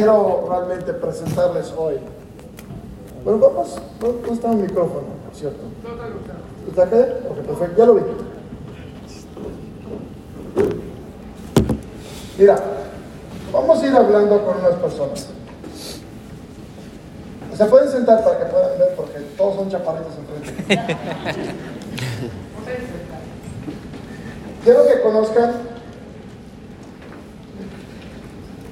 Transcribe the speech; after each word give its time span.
quiero 0.00 0.46
realmente 0.48 0.92
presentarles 0.94 1.74
hoy. 1.76 1.96
Bueno, 3.22 3.38
vamos, 3.38 3.78
¿dónde 4.00 4.32
está 4.32 4.50
el 4.50 4.56
micrófono, 4.56 5.08
por 5.26 5.34
cierto? 5.34 5.60
¿Está 6.66 6.84
acá? 6.84 6.96
Ok, 7.28 7.36
perfecto, 7.46 7.76
ya 7.76 7.84
lo 7.84 7.94
vi. 7.96 8.02
Mira, 12.38 12.58
vamos 13.52 13.82
a 13.82 13.86
ir 13.86 13.94
hablando 13.94 14.42
con 14.42 14.56
unas 14.58 14.74
personas. 14.76 15.28
Se 17.54 17.66
pueden 17.66 17.90
sentar 17.90 18.24
para 18.24 18.38
que 18.38 18.46
puedan 18.46 18.78
ver 18.78 18.94
porque 18.96 19.18
todos 19.36 19.56
son 19.56 19.68
chaparritos 19.68 20.14
enfrente. 20.16 20.80
Quiero 24.64 24.86
que 24.86 25.02
conozcan 25.02 25.52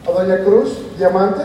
a 0.06 0.10
Doña 0.10 0.42
Cruz 0.42 0.88
Diamante. 0.98 1.42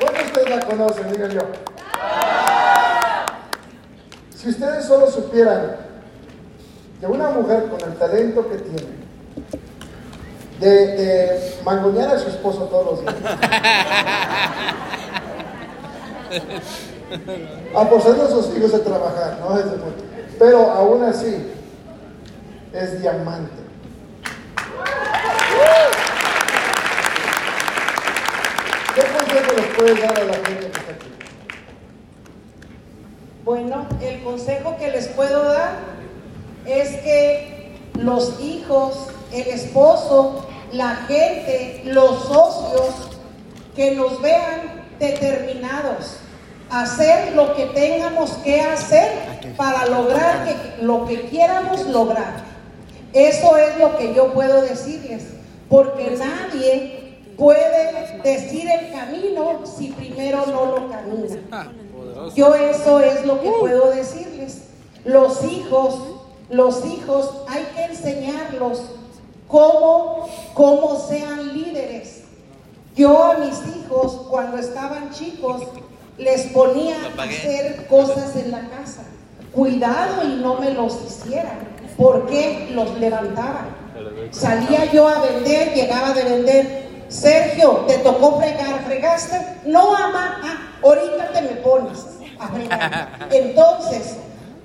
¿Cuántos 0.00 0.18
de 0.18 0.26
ustedes 0.26 0.50
la 0.50 0.60
conocen? 0.66 1.12
Digan 1.12 1.30
yo. 1.30 1.42
Si 4.36 4.48
ustedes 4.48 4.84
solo 4.84 5.08
supieran 5.08 5.76
que 6.98 7.06
una 7.06 7.30
mujer 7.30 7.68
con 7.68 7.80
el 7.88 7.96
talento 7.96 8.48
que 8.48 8.56
tiene, 8.56 9.00
de, 10.58 10.86
de 10.96 11.58
mangonear 11.64 12.16
a 12.16 12.18
su 12.18 12.30
esposo 12.30 12.64
todos 12.64 12.86
los 12.86 13.00
días, 13.02 13.14
aposando 17.76 18.24
a 18.24 18.28
sus 18.28 18.56
hijos 18.56 18.72
de 18.72 18.80
trabajar, 18.80 19.38
¿no? 19.40 19.56
Pero 20.36 20.68
aún 20.72 21.04
así, 21.04 21.59
es 22.72 23.00
diamante. 23.00 23.52
¿Qué 28.94 29.02
consejo 29.02 29.52
les 29.56 29.66
puedes 29.76 30.02
dar 30.02 30.18
a 30.18 30.24
la 30.24 30.34
gente 30.34 30.70
que 30.70 30.78
está 30.78 30.92
aquí? 30.92 31.06
Bueno, 33.44 33.86
el 34.00 34.22
consejo 34.22 34.76
que 34.78 34.90
les 34.90 35.08
puedo 35.08 35.44
dar 35.44 35.78
es 36.66 36.90
que 37.00 37.78
los 37.94 38.40
hijos, 38.40 39.08
el 39.32 39.46
esposo, 39.48 40.46
la 40.72 40.96
gente, 41.08 41.82
los 41.86 42.24
socios, 42.24 43.10
que 43.74 43.92
nos 43.92 44.20
vean 44.20 44.84
determinados 44.98 46.16
a 46.70 46.82
hacer 46.82 47.34
lo 47.34 47.54
que 47.54 47.66
tengamos 47.66 48.32
que 48.44 48.60
hacer 48.60 49.10
para 49.56 49.86
lograr 49.86 50.44
que, 50.44 50.84
lo 50.84 51.06
que 51.06 51.22
quieramos 51.22 51.86
lograr. 51.86 52.49
Eso 53.12 53.56
es 53.56 53.78
lo 53.78 53.96
que 53.96 54.14
yo 54.14 54.32
puedo 54.32 54.62
decirles, 54.62 55.24
porque 55.68 56.16
nadie 56.16 57.18
puede 57.36 58.20
decir 58.22 58.68
el 58.70 58.92
camino 58.92 59.60
si 59.64 59.88
primero 59.88 60.46
no 60.46 60.66
lo 60.66 60.90
camina. 60.90 61.72
Yo 62.34 62.54
eso 62.54 63.00
es 63.00 63.24
lo 63.24 63.40
que 63.40 63.50
puedo 63.50 63.90
decirles. 63.90 64.62
Los 65.04 65.42
hijos, 65.44 65.94
los 66.50 66.84
hijos 66.84 67.30
hay 67.48 67.64
que 67.74 67.84
enseñarlos 67.84 68.82
cómo, 69.48 70.28
cómo 70.54 71.00
sean 71.08 71.54
líderes. 71.54 72.24
Yo 72.94 73.22
a 73.24 73.38
mis 73.38 73.58
hijos 73.76 74.26
cuando 74.28 74.58
estaban 74.58 75.10
chicos 75.10 75.62
les 76.18 76.48
ponía 76.48 76.96
a 77.16 77.22
hacer 77.22 77.86
cosas 77.86 78.36
en 78.36 78.50
la 78.50 78.68
casa. 78.68 79.04
Cuidado 79.52 80.22
y 80.24 80.36
no 80.36 80.56
me 80.56 80.70
los 80.72 80.98
hicieran, 81.04 81.58
porque 82.00 82.70
los 82.72 82.98
levantaban. 82.98 83.68
Salía 84.30 84.86
yo 84.86 85.06
a 85.06 85.20
vender, 85.20 85.74
llegaba 85.74 86.14
de 86.14 86.24
vender. 86.24 86.90
Sergio, 87.08 87.84
¿te 87.86 87.98
tocó 87.98 88.38
fregar? 88.38 88.84
¿Fregaste? 88.86 89.36
No, 89.66 89.94
ama, 89.94 90.40
ah, 90.42 90.78
ahorita 90.82 91.30
te 91.32 91.42
me 91.42 91.56
pones 91.56 92.06
a 92.38 92.48
fregar. 92.48 93.18
Entonces, 93.30 94.16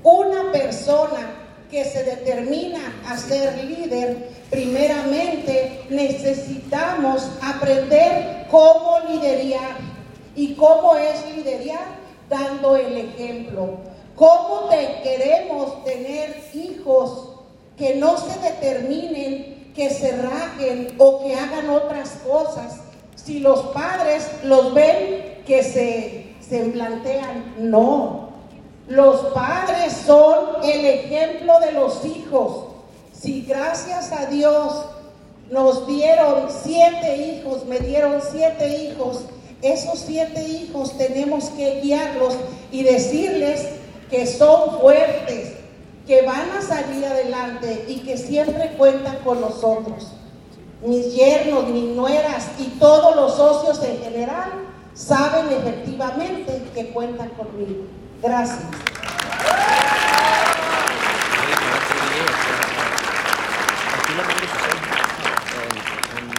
una 0.02 0.50
persona 0.54 1.34
que 1.70 1.84
se 1.84 2.06
determina 2.06 2.80
a 3.10 3.18
ser 3.18 3.66
líder, 3.66 4.30
primeramente 4.50 5.88
necesitamos 5.90 7.28
aprender 7.42 8.46
cómo 8.50 9.00
liderar. 9.10 9.76
¿Y 10.38 10.54
cómo 10.54 10.96
es 10.96 11.36
liderar? 11.36 12.06
Dando 12.30 12.78
el 12.78 12.98
ejemplo. 12.98 13.95
¿Cómo 14.16 14.70
te 14.70 15.02
queremos 15.04 15.84
tener 15.84 16.42
hijos 16.54 17.30
que 17.78 17.96
no 17.96 18.18
se 18.18 18.40
determinen, 18.40 19.74
que 19.76 19.90
se 19.90 20.16
rajen 20.16 20.96
o 20.98 21.22
que 21.22 21.36
hagan 21.36 21.70
otras 21.70 22.22
cosas? 22.26 22.80
Si 23.16 23.40
los 23.40 23.60
padres 23.68 24.30
los 24.44 24.74
ven 24.74 25.44
que 25.46 25.64
se, 25.64 26.36
se 26.40 26.60
plantean, 26.70 27.56
no. 27.58 28.30
Los 28.88 29.34
padres 29.34 29.94
son 30.06 30.64
el 30.64 30.86
ejemplo 30.86 31.60
de 31.60 31.74
los 31.74 32.06
hijos. 32.06 32.68
Si 33.12 33.42
gracias 33.42 34.14
a 34.14 34.28
Dios 34.28 34.86
nos 35.52 35.88
dieron 35.88 36.48
siete 36.64 37.18
hijos, 37.18 37.66
me 37.66 37.80
dieron 37.80 38.22
siete 38.32 38.70
hijos, 38.78 39.26
esos 39.62 40.00
siete 40.00 40.42
hijos 40.48 40.98
tenemos 40.98 41.46
que 41.50 41.82
guiarlos 41.82 42.36
y 42.72 42.84
decirles 42.84 43.68
que 44.10 44.28
son 44.28 44.80
fuertes, 44.80 45.54
que 46.06 46.22
van 46.22 46.52
a 46.58 46.62
salir 46.62 47.06
adelante 47.06 47.86
y 47.88 48.00
que 48.00 48.18
siempre 48.18 48.74
cuentan 48.78 49.18
con 49.24 49.42
nosotros. 49.42 50.14
Mis 50.84 51.16
yernos, 51.16 51.68
mis 51.68 51.96
nueras 51.96 52.50
y 52.60 52.66
todos 52.80 53.16
los 53.16 53.36
socios 53.36 53.82
en 53.84 54.00
general 54.04 54.52
saben 54.94 55.48
efectivamente 55.52 56.64
que 56.74 56.90
cuentan 56.90 57.30
conmigo. 57.30 57.86
Gracias. 58.22 58.60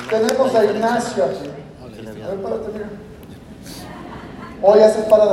Tenemos 0.09 0.55
a 0.55 0.65
Ignacio. 0.65 1.25
A 1.25 2.29
ver, 2.29 2.43
párate, 2.43 2.69
mira. 2.73 2.89
O 4.63 4.77
ya 4.77 4.89
se 4.89 5.03
para. 5.03 5.25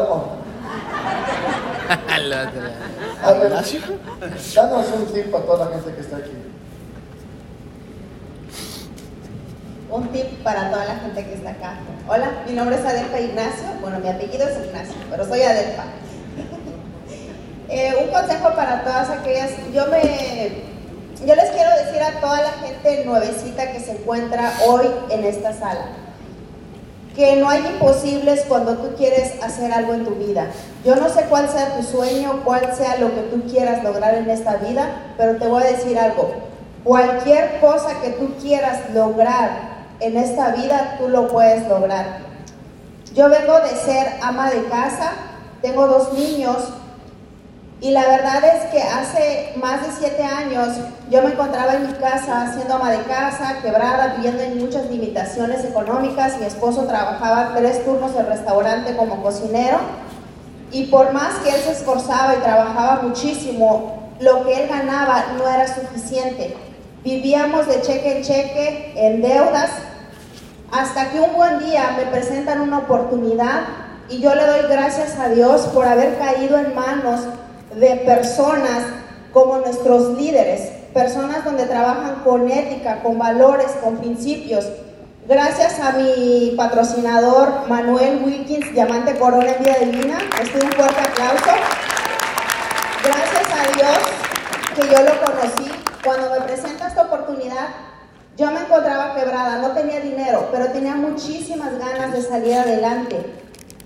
A 3.24 3.32
ver, 3.34 3.50
danos 3.50 4.88
un 4.94 5.06
tip 5.14 5.36
a 5.36 5.40
toda 5.40 5.66
la 5.66 5.72
gente 5.76 5.94
que 5.94 6.02
está 6.02 6.18
aquí. 6.18 6.32
Un 9.90 10.08
tip 10.10 10.44
para 10.44 10.72
toda 10.72 10.86
la 10.86 10.96
gente 10.96 11.26
que 11.26 11.34
está 11.34 11.52
acá. 11.52 11.74
Hola, 12.08 12.44
mi 12.48 12.54
nombre 12.54 12.76
es 12.76 12.86
Adelpa 12.86 13.20
Ignacio. 13.20 13.66
Bueno, 13.82 14.00
mi 14.00 14.10
apellido 14.10 14.48
es 14.48 14.66
Ignacio, 14.66 14.96
pero 15.10 15.26
soy 15.26 15.42
Adelpa. 15.42 15.84
Eh, 17.70 17.96
un 18.06 18.12
consejo 18.12 18.54
para 18.56 18.84
todas 18.84 19.10
aquellas. 19.10 19.50
Yo 19.74 19.88
me, 19.88 20.62
yo 21.26 21.34
les 21.34 21.50
quiero 21.50 21.72
decir 21.78 22.04
a 22.04 22.20
toda 22.20 22.42
la 22.44 22.52
gente 22.52 23.04
nuevecita 23.04 23.72
que 23.72 23.80
se 23.80 23.94
encuentra 23.94 24.54
hoy 24.68 24.86
en 25.10 25.24
esta 25.24 25.54
sala 25.54 26.03
que 27.16 27.36
no 27.36 27.50
hay 27.50 27.66
imposibles 27.66 28.44
cuando 28.48 28.76
tú 28.78 28.96
quieres 28.96 29.42
hacer 29.44 29.72
algo 29.72 29.94
en 29.94 30.06
tu 30.06 30.16
vida. 30.16 30.48
Yo 30.84 30.96
no 30.96 31.10
sé 31.10 31.26
cuál 31.30 31.48
sea 31.48 31.78
tu 31.78 31.84
sueño, 31.84 32.42
cuál 32.44 32.76
sea 32.76 32.98
lo 32.98 33.14
que 33.14 33.22
tú 33.24 33.44
quieras 33.50 33.84
lograr 33.84 34.16
en 34.16 34.30
esta 34.30 34.56
vida, 34.58 35.14
pero 35.18 35.38
te 35.38 35.48
voy 35.48 35.64
a 35.64 35.68
decir 35.68 35.98
algo. 35.98 36.34
Cualquier 36.84 37.60
cosa 37.60 38.02
que 38.02 38.10
tú 38.12 38.34
quieras 38.42 38.90
lograr 38.94 39.74
en 40.00 40.18
esta 40.18 40.50
vida, 40.50 40.96
tú 41.00 41.08
lo 41.08 41.28
puedes 41.28 41.68
lograr. 41.68 42.18
Yo 43.14 43.30
vengo 43.30 43.60
de 43.60 43.70
ser 43.70 44.16
ama 44.22 44.50
de 44.50 44.64
casa, 44.66 45.12
tengo 45.62 45.88
dos 45.88 46.14
niños 46.14 46.58
y 47.84 47.92
la 47.92 48.08
verdad 48.08 48.42
es 48.46 48.72
que 48.72 48.82
hace 48.82 49.54
más 49.58 49.86
de 49.86 49.92
siete 49.92 50.24
años 50.24 50.70
yo 51.10 51.22
me 51.22 51.32
encontraba 51.34 51.74
en 51.74 51.88
mi 51.88 51.94
casa 51.96 52.54
siendo 52.54 52.76
ama 52.76 52.90
de 52.90 53.04
casa, 53.04 53.58
quebrada, 53.62 54.14
viviendo 54.16 54.42
en 54.42 54.58
muchas 54.58 54.90
limitaciones 54.90 55.66
económicas. 55.66 56.40
Mi 56.40 56.46
esposo 56.46 56.86
trabajaba 56.86 57.52
tres 57.54 57.84
turnos 57.84 58.16
en 58.16 58.28
restaurante 58.28 58.96
como 58.96 59.22
cocinero 59.22 59.80
y 60.72 60.86
por 60.86 61.12
más 61.12 61.34
que 61.44 61.50
él 61.50 61.60
se 61.60 61.74
esforzaba 61.74 62.36
y 62.36 62.38
trabajaba 62.38 63.02
muchísimo, 63.02 64.14
lo 64.22 64.46
que 64.46 64.64
él 64.64 64.70
ganaba 64.70 65.34
no 65.38 65.46
era 65.46 65.68
suficiente. 65.68 66.56
Vivíamos 67.04 67.68
de 67.68 67.82
cheque 67.82 68.18
en 68.18 68.24
cheque, 68.24 68.94
en 68.96 69.22
deudas, 69.22 69.72
hasta 70.72 71.10
que 71.10 71.20
un 71.20 71.34
buen 71.34 71.60
día 71.60 71.96
me 71.98 72.06
presentan 72.06 72.62
una 72.62 72.78
oportunidad 72.78 73.64
y 74.08 74.22
yo 74.22 74.34
le 74.36 74.46
doy 74.46 74.70
gracias 74.70 75.20
a 75.20 75.28
Dios 75.28 75.64
por 75.74 75.86
haber 75.86 76.18
caído 76.18 76.58
en 76.58 76.74
manos 76.74 77.20
de 77.76 77.96
personas 78.06 78.84
como 79.32 79.58
nuestros 79.58 80.18
líderes, 80.18 80.72
personas 80.94 81.44
donde 81.44 81.66
trabajan 81.66 82.22
con 82.24 82.50
ética, 82.50 83.02
con 83.02 83.18
valores, 83.18 83.68
con 83.84 83.98
principios. 83.98 84.68
Gracias 85.28 85.80
a 85.80 85.94
mi 85.94 86.54
patrocinador 86.56 87.68
Manuel 87.68 88.22
Wilkins, 88.24 88.74
Diamante 88.74 89.18
Corona 89.18 89.54
en 89.54 89.64
Vida 89.64 89.76
Divina, 89.80 90.18
les 90.40 90.64
un 90.64 90.72
fuerte 90.72 91.02
aplauso. 91.02 91.52
Gracias 93.04 93.48
a 93.52 93.78
Dios 93.78 93.98
que 94.76 94.88
yo 94.88 95.04
lo 95.04 95.26
conocí 95.26 95.72
cuando 96.04 96.30
me 96.30 96.42
presenta 96.42 96.88
esta 96.88 97.04
oportunidad, 97.04 97.70
yo 98.38 98.52
me 98.52 98.62
encontraba 98.62 99.16
quebrada, 99.16 99.60
no 99.60 99.70
tenía 99.72 100.00
dinero, 100.02 100.50
pero 100.52 100.68
tenía 100.68 100.96
muchísimas 100.96 101.78
ganas 101.80 102.12
de 102.12 102.22
salir 102.22 102.56
adelante. 102.56 103.26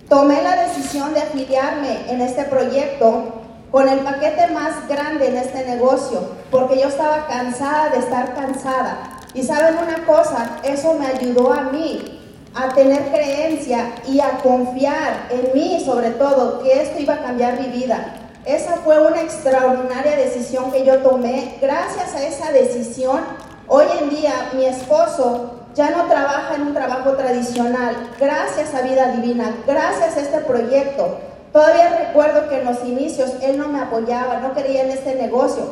Tomé 0.10 0.42
la 0.42 0.56
decisión 0.56 1.13
de 1.13 1.19
afiliarme 1.22 2.10
en 2.10 2.22
este 2.22 2.45
proyecto 2.45 3.47
con 3.72 3.88
el 3.90 4.00
paquete 4.00 4.48
más 4.48 4.88
grande 4.88 5.28
en 5.28 5.38
este 5.38 5.66
negocio, 5.66 6.22
porque 6.52 6.80
yo 6.80 6.88
estaba 6.88 7.28
cansada 7.28 7.90
de 7.90 8.00
estar 8.00 8.34
cansada. 8.34 8.98
Y 9.34 9.44
saben 9.44 9.75
una 9.78 10.06
cosa, 10.06 10.58
eso 10.64 10.94
me 10.94 11.08
ayudó 11.08 11.54
a 11.54 11.64
mí 11.64 12.14
a 12.56 12.74
tener 12.74 13.12
creencia 13.12 13.94
y 14.08 14.19
a 14.19 14.40
confiar 14.42 15.28
en 15.30 15.54
mí 15.54 15.84
sobre 15.86 16.12
todo, 16.12 16.64
que 16.64 16.81
esto 16.81 17.00
iba 17.00 17.16
a 17.16 17.24
cambiar 17.24 17.60
mi 17.60 17.68
vida. 17.68 18.16
Esa 18.46 18.78
fue 18.78 19.06
una 19.06 19.22
extraordinaria 19.22 20.16
decisión 20.16 20.72
que 20.72 20.86
yo 20.86 21.00
tomé. 21.00 21.58
Gracias 21.62 22.16
a 22.16 22.25
esa 22.25 22.52
decisión, 22.52 23.20
hoy 23.68 23.86
en 24.02 24.10
día 24.10 24.52
mi 24.54 24.66
esposo 24.66 25.66
ya 25.75 25.92
no 25.92 26.06
trabaja 26.06 26.56
en 26.56 26.62
un 26.63 26.74
trabajo 26.74 27.12
tradicional. 27.12 28.10
Gracias 28.20 28.74
a 28.74 28.81
Vida 28.81 29.12
Divina, 29.12 29.56
gracias 29.68 30.18
a 30.18 30.22
este 30.22 30.40
proyecto. 30.40 31.20
Todavía 31.52 32.08
recuerdo 32.08 32.50
que 32.50 32.60
en 32.60 32.66
los 32.66 32.84
inicios 32.84 33.34
él 33.42 33.58
no 33.58 33.68
me 33.68 33.82
apoyaba, 33.82 34.40
no 34.40 34.54
creía 34.54 34.84
en 34.84 34.92
este 34.92 35.16
negocio. 35.16 35.64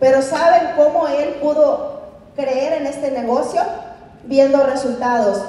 Pero 0.00 0.22
¿saben 0.22 0.70
cómo 0.76 1.08
él 1.08 1.36
pudo 1.40 2.02
creer 2.36 2.74
en 2.74 2.86
este 2.86 3.10
negocio? 3.10 3.60
Viendo 4.24 4.64
resultados. 4.64 5.42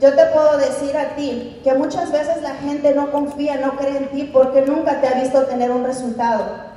Yo 0.00 0.14
te 0.14 0.24
puedo 0.26 0.58
decir 0.58 0.96
a 0.96 1.16
ti 1.16 1.60
que 1.64 1.74
muchas 1.74 2.12
veces 2.12 2.40
la 2.42 2.54
gente 2.54 2.94
no 2.94 3.10
confía, 3.10 3.56
no 3.56 3.76
cree 3.76 3.96
en 3.96 4.08
ti 4.10 4.30
porque 4.32 4.62
nunca 4.62 5.00
te 5.00 5.08
ha 5.08 5.14
visto 5.14 5.42
tener 5.44 5.72
un 5.72 5.84
resultado. 5.84 6.68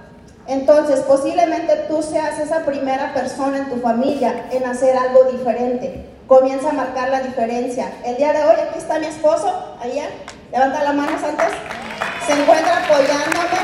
Entonces, 0.48 1.02
posiblemente 1.02 1.86
tú 1.88 2.02
seas 2.02 2.40
esa 2.40 2.66
primera 2.66 3.14
persona 3.14 3.60
en 3.60 3.70
tu 3.70 3.78
familia 3.78 4.48
en 4.52 4.66
hacer 4.66 4.98
algo 4.98 5.26
diferente. 5.32 6.06
Comienza 6.26 6.70
a 6.70 6.74
marcar 6.74 7.10
la 7.10 7.22
diferencia. 7.22 7.92
El 8.04 8.18
día 8.18 8.34
de 8.34 8.44
hoy, 8.44 8.56
aquí 8.60 8.80
está 8.80 8.98
mi 8.98 9.06
esposo, 9.06 9.54
allá, 9.80 10.06
levanta 10.52 10.84
la 10.84 10.94
mano, 10.94 11.20
Santos. 11.20 11.48
Se 12.26 12.34
encuentra 12.34 12.86
apoyándome 12.86 13.60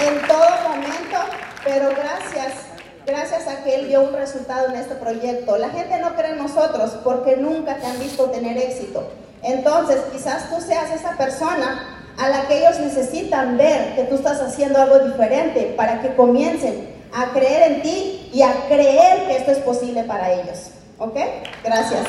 en 0.00 0.26
todo 0.26 0.68
momento, 0.68 1.18
pero 1.64 1.90
gracias 1.90 2.72
gracias 3.06 3.48
a 3.48 3.64
que 3.64 3.74
Él 3.74 3.86
vio 3.86 4.02
un 4.02 4.14
resultado 4.14 4.68
en 4.68 4.76
este 4.76 4.94
proyecto. 4.94 5.56
La 5.58 5.70
gente 5.70 5.98
no 5.98 6.14
cree 6.14 6.32
en 6.32 6.38
nosotros 6.38 6.98
porque 7.04 7.36
nunca 7.36 7.76
te 7.76 7.86
han 7.86 7.98
visto 7.98 8.30
tener 8.30 8.56
éxito. 8.56 9.10
Entonces, 9.42 9.98
quizás 10.12 10.48
tú 10.50 10.60
seas 10.60 10.90
esa 10.90 11.16
persona 11.16 12.02
a 12.18 12.28
la 12.28 12.46
que 12.46 12.58
ellos 12.58 12.78
necesitan 12.78 13.56
ver 13.56 13.94
que 13.96 14.04
tú 14.04 14.16
estás 14.16 14.40
haciendo 14.40 14.80
algo 14.80 15.00
diferente 15.00 15.74
para 15.76 16.00
que 16.00 16.14
comiencen 16.14 16.88
a 17.12 17.32
creer 17.32 17.72
en 17.72 17.82
ti 17.82 18.30
y 18.32 18.42
a 18.42 18.52
creer 18.68 19.26
que 19.26 19.36
esto 19.36 19.50
es 19.50 19.58
posible 19.58 20.04
para 20.04 20.32
ellos. 20.32 20.70
¿Ok? 20.98 21.18
Gracias. 21.64 22.06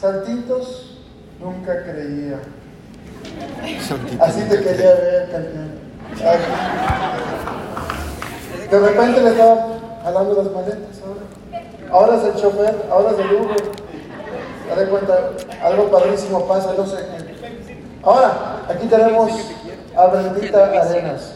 Santitos 0.00 0.98
nunca 1.40 1.82
creía 1.82 2.38
Así 4.20 4.40
te 4.42 4.62
quería 4.62 4.94
ver, 4.94 5.28
campeón. 5.30 5.70
De 8.70 8.80
repente 8.80 9.20
le 9.20 9.30
estaba 9.30 9.66
jalando 10.02 10.42
las 10.42 10.52
maletas 10.52 11.02
ahora. 11.04 11.20
Ahora 11.90 12.16
es 12.16 12.24
el 12.24 12.40
chofer, 12.40 12.86
ahora 12.90 13.10
es 13.10 13.18
el 13.18 13.32
Uber. 13.32 13.62
Te 14.76 14.86
cuenta, 14.86 15.30
algo 15.62 15.90
padrísimo 15.90 16.46
pasa, 16.46 16.74
no 16.76 16.86
sé 16.86 16.96
qué. 16.96 17.80
Ahora, 18.02 18.62
aquí 18.68 18.86
tenemos 18.86 19.32
a 19.96 20.06
Brendita 20.06 20.66
Arenas. 20.66 21.34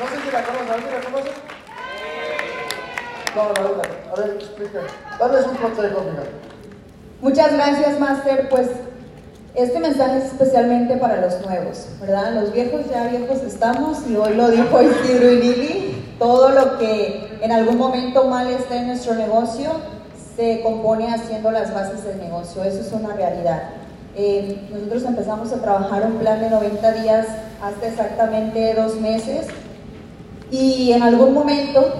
No 0.00 0.08
sé 0.08 0.22
si 0.24 0.30
la 0.32 0.44
conocen, 0.44 0.70
¿alguien 0.72 0.92
la 0.92 1.00
conoce? 1.00 1.30
No, 3.34 3.44
la 3.44 3.68
verdad. 3.68 3.84
A 4.10 4.20
ver, 4.20 4.36
explica. 4.36 4.80
Dale 5.18 5.48
un 5.48 5.56
consejo, 5.56 6.00
mira. 6.10 6.24
Muchas 7.20 7.52
gracias, 7.52 7.98
Master. 7.98 8.48
Pues 8.50 8.68
este 9.54 9.80
mensaje 9.80 10.18
es 10.18 10.24
especialmente 10.24 10.96
para 10.96 11.20
los 11.20 11.40
nuevos, 11.46 11.86
¿verdad? 12.00 12.32
Los 12.34 12.52
viejos 12.52 12.82
ya 12.90 13.08
viejos 13.08 13.42
estamos 13.42 13.98
y 14.08 14.16
hoy 14.16 14.34
lo 14.34 14.50
dijo 14.50 14.82
Isidro 14.82 15.30
y 15.30 15.36
Lili. 15.36 16.14
Todo 16.18 16.50
lo 16.50 16.78
que 16.78 17.38
en 17.40 17.52
algún 17.52 17.78
momento 17.78 18.24
mal 18.28 18.48
está 18.48 18.76
en 18.76 18.88
nuestro 18.88 19.14
negocio 19.14 19.70
se 20.36 20.60
compone 20.62 21.12
haciendo 21.12 21.50
las 21.50 21.72
bases 21.72 22.04
del 22.04 22.18
negocio. 22.18 22.64
Eso 22.64 22.80
es 22.80 22.92
una 22.92 23.14
realidad. 23.14 23.62
Eh, 24.14 24.68
nosotros 24.70 25.04
empezamos 25.04 25.52
a 25.52 25.60
trabajar 25.62 26.06
un 26.06 26.18
plan 26.18 26.40
de 26.40 26.50
90 26.50 26.92
días 26.92 27.26
hasta 27.62 27.86
exactamente 27.86 28.74
dos 28.74 29.00
meses 29.00 29.46
y 30.50 30.92
en 30.92 31.02
algún 31.02 31.32
momento 31.32 31.94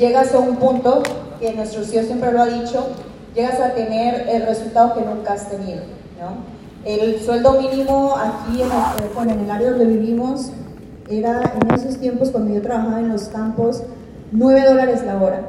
llegas 0.00 0.34
a 0.34 0.38
un 0.38 0.56
punto 0.56 1.02
que 1.38 1.52
nuestro 1.52 1.84
CEO 1.84 2.02
siempre 2.04 2.32
lo 2.32 2.40
ha 2.40 2.46
dicho, 2.46 2.88
llegas 3.34 3.60
a 3.60 3.74
tener 3.74 4.26
el 4.28 4.46
resultado 4.46 4.94
que 4.94 5.02
nunca 5.02 5.34
has 5.34 5.48
tenido. 5.50 5.82
¿no? 6.18 6.38
El 6.84 7.20
sueldo 7.20 7.60
mínimo 7.60 8.16
aquí 8.16 8.62
en 8.62 8.70
el, 8.70 9.30
en 9.30 9.40
el 9.40 9.50
área 9.50 9.70
donde 9.70 9.84
vivimos 9.84 10.50
era 11.08 11.52
en 11.60 11.74
esos 11.74 11.98
tiempos 11.98 12.30
cuando 12.30 12.54
yo 12.54 12.62
trabajaba 12.62 13.00
en 13.00 13.10
los 13.10 13.24
campos 13.24 13.82
9 14.32 14.64
dólares 14.66 15.02
la 15.04 15.22
hora. 15.22 15.42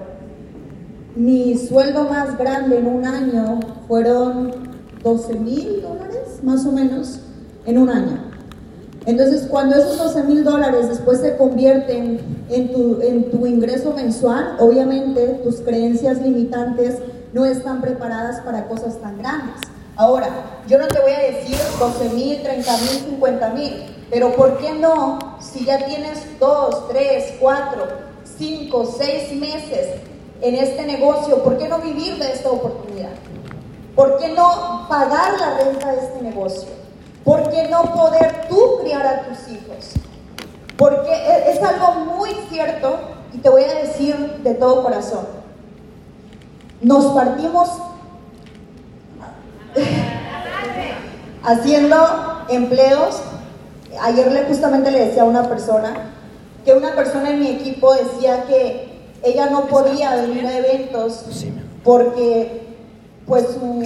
Mi 1.16 1.58
sueldo 1.58 2.06
más 2.06 2.38
grande 2.38 2.80
en 2.80 2.88
un 2.88 3.06
año 3.06 3.60
fueron 3.88 4.52
12 5.02 5.34
mil 5.36 5.82
dólares, 5.82 6.40
más 6.44 6.66
o 6.66 6.72
menos, 6.72 7.22
en 7.66 7.78
un 7.78 7.90
año. 7.90 8.31
Entonces, 9.06 9.48
cuando 9.50 9.76
esos 9.76 9.98
12 9.98 10.24
mil 10.24 10.44
dólares 10.44 10.90
después 10.90 11.22
se 11.22 11.36
convierten 11.36 12.20
en 12.50 12.72
tu, 12.72 13.02
en 13.02 13.32
tu 13.32 13.48
ingreso 13.48 13.94
mensual, 13.94 14.58
obviamente 14.60 15.40
tus 15.44 15.62
creencias 15.62 16.22
limitantes 16.22 16.98
no 17.34 17.46
están 17.46 17.82
preparadas 17.82 18.42
para 18.42 18.68
cosas 18.68 19.00
tan 19.02 19.18
grandes. 19.18 19.56
Ahora, 19.96 20.30
yo 20.68 20.78
no 20.78 20.88
te 20.88 21.00
voy 21.00 21.14
a 21.14 21.20
decir 21.20 21.58
12 21.80 22.10
mil, 22.10 22.42
30 22.44 22.78
mil, 22.78 22.90
50 22.90 23.50
mil, 23.50 23.74
pero 24.12 24.36
¿por 24.36 24.60
qué 24.60 24.74
no? 24.74 25.38
Si 25.40 25.66
ya 25.66 25.84
tienes 25.86 26.20
2, 26.40 26.90
3, 26.90 27.34
4, 27.40 27.84
5, 28.38 28.96
6 28.98 29.40
meses 29.40 29.88
en 30.42 30.56
este 30.56 30.86
negocio, 30.86 31.44
¿por 31.44 31.58
qué 31.58 31.68
no 31.68 31.80
vivir 31.80 32.20
de 32.20 32.34
esta 32.34 32.50
oportunidad? 32.52 33.12
¿Por 33.96 34.18
qué 34.18 34.30
no 34.30 34.86
pagar 34.88 35.40
la 35.40 35.58
renta 35.58 35.92
de 35.92 36.00
este 36.00 36.22
negocio? 36.22 36.81
¿Por 37.24 37.50
qué 37.50 37.68
no 37.70 37.84
poder 37.94 38.48
tú 38.50 38.80
criar 38.82 39.06
a 39.06 39.22
tus 39.24 39.48
hijos? 39.48 39.92
Porque 40.78 41.12
e, 41.12 41.52
es 41.52 41.62
algo 41.62 42.06
muy 42.18 42.32
cierto 42.50 43.00
y 43.34 43.38
te 43.38 43.50
voy 43.50 43.64
a 43.64 43.76
decir 43.76 44.16
de 44.44 44.56
todo 44.56 44.84
corazón. 44.84 45.28
Nos 46.82 47.06
partimos 47.14 47.70
haciendo 51.44 51.98
empleos. 52.50 53.22
Ayer 54.02 54.32
le, 54.32 54.44
justamente 54.44 54.90
le 54.90 55.06
decía 55.06 55.22
a 55.22 55.26
una 55.26 55.48
persona 55.48 56.12
que 56.66 56.74
una 56.74 56.96
persona 56.96 57.30
en 57.32 57.40
mi 57.40 57.50
equipo 57.50 57.94
decía 57.94 58.46
que 58.46 58.92
ella 59.24 59.48
no 59.50 59.66
podía 59.66 60.16
venir 60.16 60.46
a 60.46 60.58
eventos 60.58 61.26
porque 61.84 62.68
pues 63.28 63.46
su, 63.48 63.82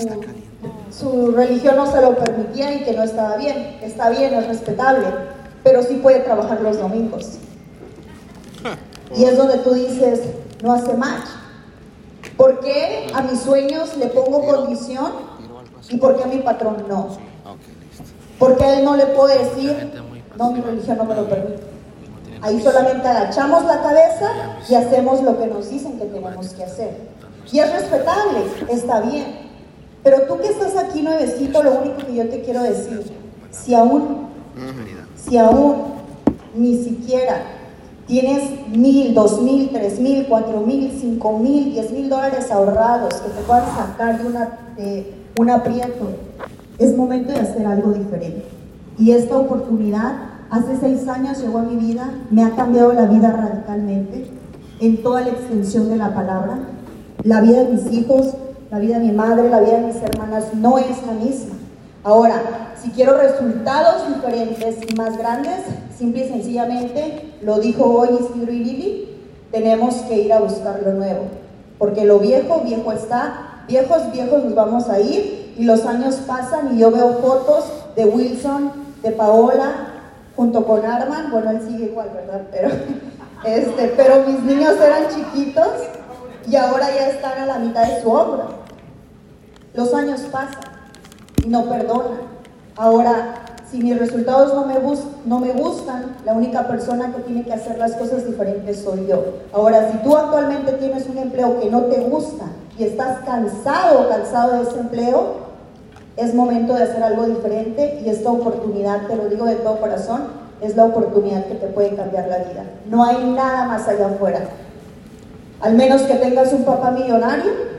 su 0.97 1.31
religión 1.31 1.75
no 1.75 1.91
se 1.91 2.01
lo 2.01 2.15
permitía 2.15 2.73
y 2.73 2.83
que 2.83 2.93
no 2.93 3.03
estaba 3.03 3.35
bien. 3.37 3.77
Está 3.81 4.09
bien, 4.09 4.33
es 4.33 4.47
respetable, 4.47 5.07
pero 5.63 5.83
sí 5.83 5.95
puede 5.95 6.19
trabajar 6.21 6.61
los 6.61 6.79
domingos. 6.79 7.39
Y 9.15 9.25
es 9.25 9.37
donde 9.37 9.57
tú 9.59 9.73
dices, 9.73 10.21
no 10.63 10.73
hace 10.73 10.93
match. 10.93 11.27
¿Por 12.37 12.59
qué 12.59 13.07
a 13.13 13.21
mis 13.21 13.39
sueños 13.39 13.95
le 13.97 14.07
pongo 14.07 14.45
condición 14.45 15.11
y 15.89 15.97
por 15.97 16.17
qué 16.17 16.23
a 16.23 16.27
mi 16.27 16.39
patrón 16.39 16.85
no? 16.87 17.09
Porque 18.39 18.77
él 18.77 18.85
no 18.85 18.95
le 18.95 19.05
puedo 19.07 19.27
decir, 19.27 19.91
no, 20.37 20.51
mi 20.51 20.61
religión 20.61 20.97
no 20.97 21.05
me 21.05 21.15
lo 21.15 21.27
permite. 21.27 21.63
Ahí 22.41 22.61
solamente 22.61 23.07
agachamos 23.07 23.63
la 23.65 23.81
cabeza 23.81 24.31
y 24.69 24.75
hacemos 24.75 25.21
lo 25.21 25.37
que 25.39 25.47
nos 25.47 25.69
dicen 25.69 25.97
que 25.97 26.05
tenemos 26.05 26.49
que 26.49 26.63
hacer. 26.63 26.97
Y 27.51 27.59
es 27.59 27.71
respetable, 27.71 28.39
está 28.69 29.01
bien. 29.01 29.44
Pero 30.05 30.21
tú 30.27 30.37
que 30.37 30.49
estás 30.49 30.77
aquí 30.77 31.01
nuevecito, 31.01 31.63
lo 31.63 31.79
único 31.79 31.97
que 32.05 32.13
yo 32.13 32.29
te 32.29 32.43
quiero 32.43 32.61
decir, 32.61 33.01
si 33.49 33.73
aún, 33.73 34.27
si 35.17 35.35
aún 35.35 35.77
ni 36.55 36.77
siquiera 36.77 37.41
tienes 38.05 38.43
mil, 38.69 39.15
dos 39.15 39.41
mil, 39.41 39.71
tres 39.71 39.99
mil, 39.99 40.27
cuatro 40.27 40.61
mil, 40.61 40.95
cinco 41.01 41.39
mil, 41.39 41.71
diez 41.71 41.89
mil 41.89 42.07
dólares 42.07 42.51
ahorrados 42.51 43.15
que 43.15 43.29
te 43.29 43.41
puedan 43.47 43.65
sacar 43.75 44.21
de, 44.21 44.27
una, 44.27 44.59
un 45.39 45.49
aprieto, 45.49 46.07
es 46.77 46.95
momento 46.95 47.33
de 47.33 47.39
hacer 47.39 47.65
algo 47.65 47.91
diferente. 47.91 48.45
Y 48.99 49.09
esta 49.09 49.35
oportunidad 49.35 50.17
hace 50.51 50.77
seis 50.79 51.07
años 51.07 51.41
llegó 51.41 51.57
a 51.57 51.63
mi 51.63 51.77
vida, 51.77 52.13
me 52.29 52.43
ha 52.43 52.51
cambiado 52.51 52.93
la 52.93 53.07
vida 53.07 53.31
radicalmente, 53.31 54.27
en 54.79 55.01
toda 55.01 55.21
la 55.21 55.29
extensión 55.29 55.89
de 55.89 55.95
la 55.95 56.13
palabra. 56.13 56.59
La 57.23 57.41
vida 57.41 57.63
de 57.63 57.73
mis 57.73 57.91
hijos, 57.91 58.35
la 58.75 58.81
vida 58.81 58.99
de 58.99 59.05
mi 59.05 59.13
madre, 59.13 59.49
la 59.49 59.61
vida 59.61 59.77
de 59.77 59.87
mis 59.87 60.03
hermanas 60.03 60.53
no 60.53 60.77
es 60.77 61.01
la 61.07 61.13
misma. 61.13 61.55
Ahora, 62.03 62.73
si 62.83 62.89
quiero 62.89 63.17
resultados 63.17 64.13
diferentes 64.13 64.75
y 64.85 64.95
más 64.95 65.17
grandes, 65.17 65.61
simple 65.97 66.25
y 66.25 66.27
sencillamente, 66.27 67.35
lo 67.41 67.59
dijo 67.59 67.85
hoy 67.85 68.09
Isidro 68.19 68.51
y 68.51 68.59
Lili, 68.59 69.17
tenemos 69.49 69.95
que 70.09 70.23
ir 70.23 70.33
a 70.33 70.39
buscar 70.39 70.81
lo 70.83 70.91
nuevo. 70.91 71.21
Porque 71.77 72.03
lo 72.03 72.19
viejo, 72.19 72.63
viejo 72.65 72.91
está, 72.91 73.63
viejos, 73.65 74.11
viejos 74.11 74.43
nos 74.43 74.55
vamos 74.55 74.89
a 74.89 74.99
ir 74.99 75.53
y 75.57 75.63
los 75.63 75.85
años 75.85 76.15
pasan 76.27 76.75
y 76.75 76.79
yo 76.79 76.91
veo 76.91 77.19
fotos 77.21 77.71
de 77.95 78.03
Wilson, 78.03 78.73
de 79.01 79.11
Paola, 79.11 79.71
junto 80.35 80.65
con 80.65 80.85
Arman, 80.85 81.31
bueno, 81.31 81.51
él 81.51 81.61
sigue 81.65 81.85
igual, 81.85 82.09
¿verdad? 82.13 82.41
Pero, 82.51 82.71
este, 83.45 83.93
pero 83.95 84.25
mis 84.27 84.41
niños 84.41 84.75
eran 84.81 85.07
chiquitos 85.07 85.69
y 86.45 86.57
ahora 86.57 86.93
ya 86.93 87.07
están 87.07 87.39
a 87.39 87.45
la 87.45 87.59
mitad 87.59 87.87
de 87.87 88.01
su 88.01 88.11
obra. 88.11 88.64
Los 89.75 89.93
años 89.93 90.21
pasan 90.31 90.63
y 91.43 91.49
no 91.49 91.65
perdona. 91.65 92.21
Ahora, 92.77 93.35
si 93.69 93.79
mis 93.79 93.97
resultados 93.97 94.53
no 94.53 94.65
me, 94.65 94.75
no 95.25 95.39
me 95.39 95.51
gustan, 95.53 96.15
la 96.23 96.33
única 96.33 96.67
persona 96.67 97.13
que 97.13 97.23
tiene 97.23 97.43
que 97.43 97.53
hacer 97.53 97.77
las 97.77 97.93
cosas 97.93 98.25
diferentes 98.25 98.79
soy 98.79 99.07
yo. 99.07 99.23
Ahora, 99.53 99.91
si 99.91 99.97
tú 99.97 100.15
actualmente 100.15 100.73
tienes 100.73 101.07
un 101.09 101.17
empleo 101.17 101.59
que 101.59 101.69
no 101.69 101.83
te 101.83 102.01
gusta 102.01 102.45
y 102.77 102.83
estás 102.83 103.19
cansado 103.25 104.01
o 104.01 104.09
cansado 104.09 104.57
de 104.57 104.69
ese 104.69 104.79
empleo, 104.79 105.45
es 106.15 106.33
momento 106.33 106.73
de 106.73 106.83
hacer 106.83 107.03
algo 107.03 107.25
diferente 107.25 108.01
y 108.05 108.09
esta 108.09 108.29
oportunidad, 108.29 109.07
te 109.07 109.15
lo 109.15 109.27
digo 109.27 109.45
de 109.45 109.55
todo 109.55 109.79
corazón, 109.79 110.45
es 110.61 110.75
la 110.77 110.85
oportunidad 110.85 111.45
que 111.45 111.55
te 111.55 111.67
puede 111.67 111.95
cambiar 111.95 112.29
la 112.29 112.37
vida. 112.37 112.63
No 112.89 113.03
hay 113.03 113.25
nada 113.31 113.65
más 113.65 113.87
allá 113.87 114.07
afuera. 114.07 114.39
Al 115.59 115.73
menos 115.73 116.03
que 116.03 116.15
tengas 116.15 116.53
un 116.53 116.63
papá 116.63 116.91
millonario. 116.91 117.74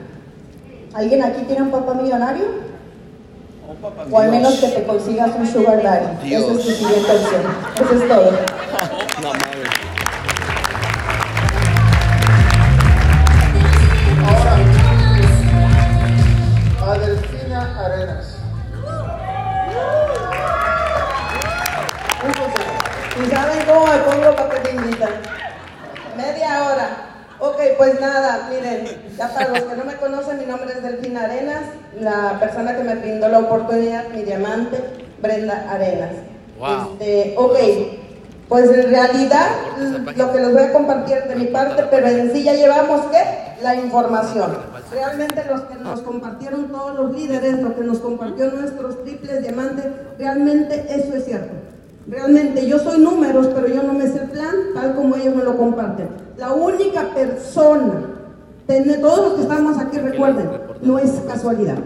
¿Alguien 0.96 1.22
aquí 1.22 1.42
tiene 1.42 1.60
un 1.60 1.70
papá 1.70 1.92
millonario? 1.92 2.46
O 4.10 4.18
al 4.18 4.30
menos 4.30 4.54
que 4.54 4.68
te 4.68 4.82
consigas 4.84 5.30
un 5.36 5.46
sugar 5.46 5.82
daddy. 5.82 6.34
Esa 6.34 6.52
es 6.52 6.62
tu 6.64 6.70
siguiente 6.70 7.12
opción. 7.12 7.42
Eso 7.74 8.02
es 8.02 8.08
todo. 8.08 8.30
nada, 28.06 28.48
miren, 28.50 28.88
ya 29.16 29.28
para 29.28 29.48
los 29.48 29.60
que 29.60 29.76
no 29.76 29.84
me 29.84 29.96
conocen, 29.96 30.38
mi 30.38 30.46
nombre 30.46 30.72
es 30.74 30.82
Delfina 30.82 31.24
Arenas, 31.24 31.62
la 32.00 32.38
persona 32.38 32.76
que 32.76 32.84
me 32.84 32.94
brindó 32.96 33.28
la 33.28 33.40
oportunidad, 33.40 34.08
mi 34.08 34.22
diamante, 34.22 34.78
Brenda 35.20 35.66
Arenas. 35.70 36.12
Este, 36.92 37.34
ok, 37.36 37.58
pues 38.48 38.70
en 38.70 38.90
realidad 38.90 39.48
lo 40.16 40.32
que 40.32 40.40
les 40.40 40.52
voy 40.52 40.62
a 40.62 40.72
compartir 40.72 41.24
de 41.24 41.36
mi 41.36 41.46
parte, 41.46 41.84
pero 41.90 42.06
en 42.06 42.32
sí 42.32 42.44
ya 42.44 42.54
llevamos 42.54 43.06
¿qué? 43.10 43.62
La 43.62 43.74
información. 43.74 44.56
Realmente 44.90 45.44
los 45.50 45.62
que 45.62 45.74
nos 45.74 46.00
compartieron 46.00 46.68
todos 46.68 46.94
los 46.94 47.12
líderes, 47.12 47.60
lo 47.60 47.74
que 47.74 47.82
nos 47.82 47.98
compartió 47.98 48.50
nuestros 48.50 49.02
triples 49.02 49.42
diamantes, 49.42 49.84
realmente 50.18 50.86
eso 50.88 51.14
es 51.14 51.24
cierto. 51.24 51.52
Realmente 52.08 52.68
yo 52.68 52.78
soy 52.78 53.00
números, 53.00 53.48
pero 53.54 53.66
yo 53.66 53.82
no 53.82 53.92
me 53.92 54.06
sé 54.06 54.20
el 54.22 54.30
plan 54.30 54.54
tal 54.74 54.94
como 54.94 55.16
ellos 55.16 55.34
me 55.34 55.42
lo 55.42 55.56
comparten. 55.56 56.08
La 56.36 56.52
única 56.52 57.02
persona, 57.14 57.94
todos 59.00 59.18
los 59.24 59.34
que 59.34 59.42
estamos 59.42 59.78
aquí 59.78 59.98
recuerden, 59.98 60.48
no 60.82 60.98
es 60.98 61.10
casualidad. 61.26 61.78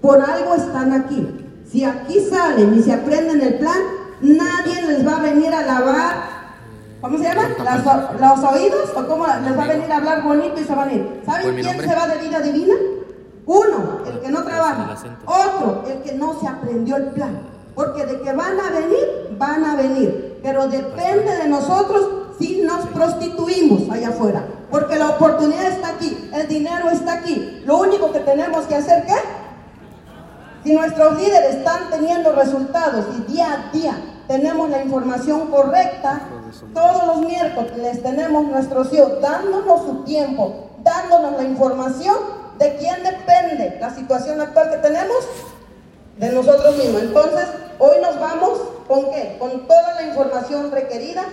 Por 0.00 0.20
algo 0.20 0.54
están 0.54 0.92
aquí. 0.92 1.28
Si 1.70 1.84
aquí 1.84 2.20
salen 2.20 2.74
y 2.76 2.82
se 2.82 2.92
aprenden 2.92 3.40
el 3.40 3.54
plan, 3.54 3.78
nadie 4.20 4.82
les 4.82 5.06
va 5.06 5.18
a 5.18 5.22
venir 5.22 5.52
a 5.54 5.62
lavar, 5.62 6.14
¿cómo 7.00 7.18
se 7.18 7.24
llama? 7.24 7.48
los 8.18 8.52
oídos 8.52 8.90
o 8.96 9.06
cómo 9.06 9.26
les 9.26 9.58
va 9.58 9.64
a 9.64 9.68
venir 9.68 9.92
a 9.92 9.96
hablar 9.98 10.24
bonito 10.24 10.60
y 10.60 10.64
se 10.64 10.74
van 10.74 10.88
a 10.88 10.92
ir. 10.92 11.20
¿Saben 11.24 11.54
quién 11.54 11.80
se 11.80 11.94
va 11.94 12.08
de 12.08 12.18
vida 12.26 12.40
divina? 12.40 12.74
Uno, 13.46 14.00
el 14.06 14.20
que 14.20 14.28
no 14.28 14.42
trabaja. 14.42 14.96
Otro, 15.24 15.84
el 15.88 16.02
que 16.02 16.14
no 16.14 16.38
se 16.40 16.48
aprendió 16.48 16.96
el 16.96 17.06
plan. 17.08 17.57
Porque 17.78 18.04
de 18.04 18.20
que 18.22 18.32
van 18.32 18.58
a 18.58 18.70
venir, 18.70 19.36
van 19.38 19.64
a 19.64 19.76
venir. 19.76 20.40
Pero 20.42 20.66
depende 20.66 21.36
de 21.36 21.48
nosotros 21.48 22.08
si 22.36 22.60
nos 22.62 22.84
prostituimos 22.86 23.88
allá 23.88 24.08
afuera. 24.08 24.44
Porque 24.68 24.98
la 24.98 25.10
oportunidad 25.10 25.66
está 25.66 25.90
aquí, 25.90 26.28
el 26.34 26.48
dinero 26.48 26.90
está 26.90 27.12
aquí. 27.12 27.62
Lo 27.64 27.78
único 27.78 28.10
que 28.10 28.18
tenemos 28.18 28.66
que 28.66 28.74
hacer, 28.74 29.06
¿qué? 29.06 29.14
Si 30.64 30.74
nuestros 30.74 31.18
líderes 31.18 31.54
están 31.54 31.88
teniendo 31.88 32.32
resultados 32.32 33.06
y 33.16 33.32
día 33.32 33.46
a 33.52 33.72
día 33.72 33.96
tenemos 34.26 34.68
la 34.70 34.82
información 34.82 35.46
correcta, 35.46 36.22
todos 36.74 37.06
los 37.06 37.26
miércoles 37.26 37.78
les 37.78 38.02
tenemos 38.02 38.44
nuestros 38.44 38.92
hijos 38.92 39.20
dándonos 39.22 39.82
su 39.82 40.02
tiempo, 40.02 40.70
dándonos 40.82 41.40
la 41.40 41.44
información 41.44 42.16
de 42.58 42.76
quién 42.76 43.04
depende 43.04 43.78
la 43.80 43.94
situación 43.94 44.40
actual 44.40 44.68
que 44.68 44.78
tenemos, 44.78 45.16
de 46.18 46.32
nosotros 46.32 46.76
mismos. 46.76 47.02
Entonces, 47.02 47.46
hoy 47.78 47.96
nos 48.02 48.18
vamos 48.20 48.60
con 48.86 49.10
qué? 49.10 49.36
Con 49.38 49.66
toda 49.66 49.94
la 49.94 50.02
información 50.02 50.70
requerida. 50.70 51.24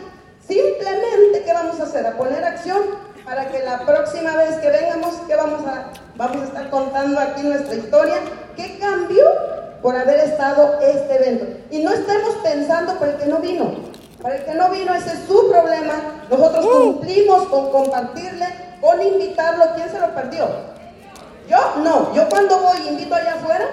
Simplemente, 0.48 1.44
¿qué 1.44 1.54
vamos 1.54 1.80
a 1.80 1.84
hacer? 1.84 2.06
A 2.06 2.18
poner 2.18 2.44
acción 2.44 2.78
para 3.26 3.48
que 3.50 3.64
la 3.64 3.80
próxima 3.80 4.36
vez 4.38 4.58
que 4.58 4.70
vengamos, 4.70 5.16
¿qué 5.28 5.36
vamos 5.36 5.66
a, 5.66 5.92
vamos 6.16 6.44
a 6.44 6.46
estar 6.46 6.70
contando 6.70 7.20
aquí 7.20 7.42
nuestra 7.42 7.74
historia? 7.76 8.16
¿Qué 8.56 8.78
cambió 8.78 9.26
por 9.82 9.96
haber 9.96 10.20
estado 10.20 10.80
este 10.80 11.16
evento? 11.16 11.46
Y 11.72 11.80
no 11.80 11.92
estemos 11.92 12.36
pensando 12.44 12.94
por 13.00 13.08
el 13.08 13.16
que 13.18 13.26
no 13.26 13.40
vino. 13.40 13.96
Para 14.22 14.36
el 14.36 14.46
que 14.46 14.54
no 14.54 14.70
vino, 14.70 14.94
ese 14.94 15.14
es 15.14 15.20
su 15.28 15.50
problema. 15.50 15.94
Nosotros 16.30 16.66
uh. 16.66 16.84
cumplimos 16.84 17.48
con 17.48 17.72
compartirle, 17.72 18.48
con 18.82 19.02
invitarlo. 19.02 19.66
¿Quién 19.76 19.90
se 19.90 20.00
lo 20.00 20.14
perdió? 20.14 20.48
Yo 21.50 21.58
no. 21.84 22.14
Yo 22.14 22.30
cuando 22.30 22.60
voy 22.60 22.88
invito 22.88 23.16
allá 23.16 23.34
afuera, 23.34 23.66